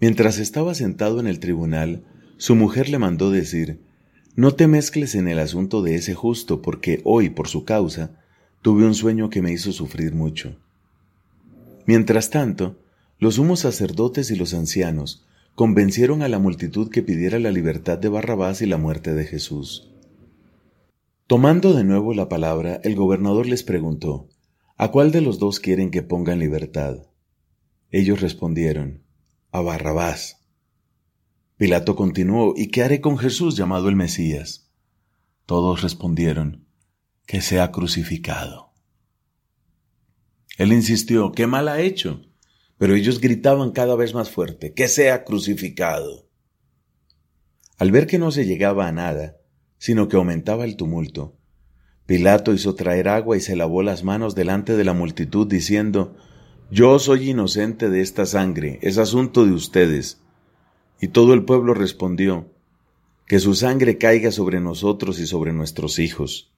Mientras 0.00 0.38
estaba 0.38 0.74
sentado 0.74 1.20
en 1.20 1.26
el 1.26 1.40
tribunal, 1.40 2.04
su 2.36 2.54
mujer 2.54 2.90
le 2.90 2.98
mandó 2.98 3.30
decir, 3.30 3.85
No 4.36 4.54
te 4.54 4.68
mezcles 4.68 5.14
en 5.14 5.28
el 5.28 5.38
asunto 5.38 5.80
de 5.80 5.94
ese 5.94 6.12
justo, 6.12 6.60
porque 6.60 7.00
hoy, 7.04 7.30
por 7.30 7.48
su 7.48 7.64
causa, 7.64 8.22
tuve 8.60 8.84
un 8.84 8.94
sueño 8.94 9.30
que 9.30 9.40
me 9.40 9.50
hizo 9.50 9.72
sufrir 9.72 10.14
mucho. 10.14 10.56
Mientras 11.86 12.28
tanto, 12.28 12.76
los 13.18 13.36
sumos 13.36 13.60
sacerdotes 13.60 14.30
y 14.30 14.36
los 14.36 14.52
ancianos 14.52 15.26
convencieron 15.54 16.20
a 16.20 16.28
la 16.28 16.38
multitud 16.38 16.90
que 16.90 17.02
pidiera 17.02 17.38
la 17.38 17.50
libertad 17.50 17.96
de 17.96 18.10
Barrabás 18.10 18.60
y 18.60 18.66
la 18.66 18.76
muerte 18.76 19.14
de 19.14 19.24
Jesús. 19.24 19.90
Tomando 21.26 21.72
de 21.72 21.84
nuevo 21.84 22.12
la 22.12 22.28
palabra, 22.28 22.78
el 22.84 22.94
gobernador 22.94 23.46
les 23.46 23.62
preguntó, 23.62 24.28
¿A 24.76 24.90
cuál 24.90 25.12
de 25.12 25.22
los 25.22 25.38
dos 25.38 25.60
quieren 25.60 25.90
que 25.90 26.02
ponga 26.02 26.34
en 26.34 26.40
libertad? 26.40 27.06
Ellos 27.90 28.20
respondieron, 28.20 29.02
a 29.50 29.62
Barrabás. 29.62 30.45
Pilato 31.56 31.96
continuó, 31.96 32.52
¿y 32.56 32.68
qué 32.68 32.82
haré 32.82 33.00
con 33.00 33.16
Jesús 33.16 33.56
llamado 33.56 33.88
el 33.88 33.96
Mesías? 33.96 34.70
Todos 35.46 35.82
respondieron, 35.82 36.66
que 37.26 37.40
sea 37.40 37.72
crucificado. 37.72 38.74
Él 40.58 40.72
insistió, 40.72 41.32
¿qué 41.32 41.46
mal 41.46 41.68
ha 41.68 41.80
hecho? 41.80 42.22
Pero 42.76 42.94
ellos 42.94 43.20
gritaban 43.20 43.72
cada 43.72 43.96
vez 43.96 44.12
más 44.12 44.30
fuerte, 44.30 44.74
que 44.74 44.86
sea 44.86 45.24
crucificado. 45.24 46.28
Al 47.78 47.90
ver 47.90 48.06
que 48.06 48.18
no 48.18 48.30
se 48.30 48.44
llegaba 48.44 48.86
a 48.86 48.92
nada, 48.92 49.38
sino 49.78 50.08
que 50.08 50.16
aumentaba 50.16 50.64
el 50.64 50.76
tumulto, 50.76 51.38
Pilato 52.06 52.52
hizo 52.52 52.74
traer 52.74 53.08
agua 53.08 53.36
y 53.36 53.40
se 53.40 53.56
lavó 53.56 53.82
las 53.82 54.04
manos 54.04 54.34
delante 54.34 54.76
de 54.76 54.84
la 54.84 54.92
multitud, 54.92 55.46
diciendo, 55.46 56.16
Yo 56.70 56.98
soy 56.98 57.30
inocente 57.30 57.90
de 57.90 58.00
esta 58.00 58.26
sangre, 58.26 58.78
es 58.82 58.98
asunto 58.98 59.44
de 59.44 59.52
ustedes. 59.52 60.22
Y 61.00 61.08
todo 61.08 61.34
el 61.34 61.44
pueblo 61.44 61.74
respondió, 61.74 62.52
Que 63.26 63.38
su 63.38 63.54
sangre 63.54 63.98
caiga 63.98 64.30
sobre 64.30 64.60
nosotros 64.60 65.18
y 65.18 65.26
sobre 65.26 65.52
nuestros 65.52 65.98
hijos. 65.98 66.52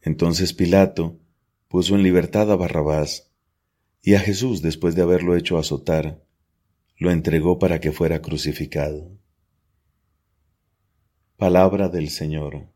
Entonces 0.00 0.52
Pilato, 0.52 1.18
puso 1.68 1.94
en 1.94 2.02
libertad 2.02 2.50
a 2.50 2.56
Barrabás, 2.56 3.30
y 4.02 4.14
a 4.14 4.20
Jesús, 4.20 4.62
después 4.62 4.96
de 4.96 5.02
haberlo 5.02 5.36
hecho 5.36 5.58
azotar, 5.58 6.24
lo 6.96 7.10
entregó 7.10 7.58
para 7.58 7.80
que 7.80 7.92
fuera 7.92 8.20
crucificado. 8.20 9.10
Palabra 11.36 11.88
del 11.88 12.10
Señor. 12.10 12.68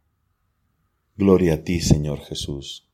Gloria 1.16 1.54
a 1.54 1.64
ti, 1.64 1.80
Señor 1.80 2.20
Jesús. 2.20 2.88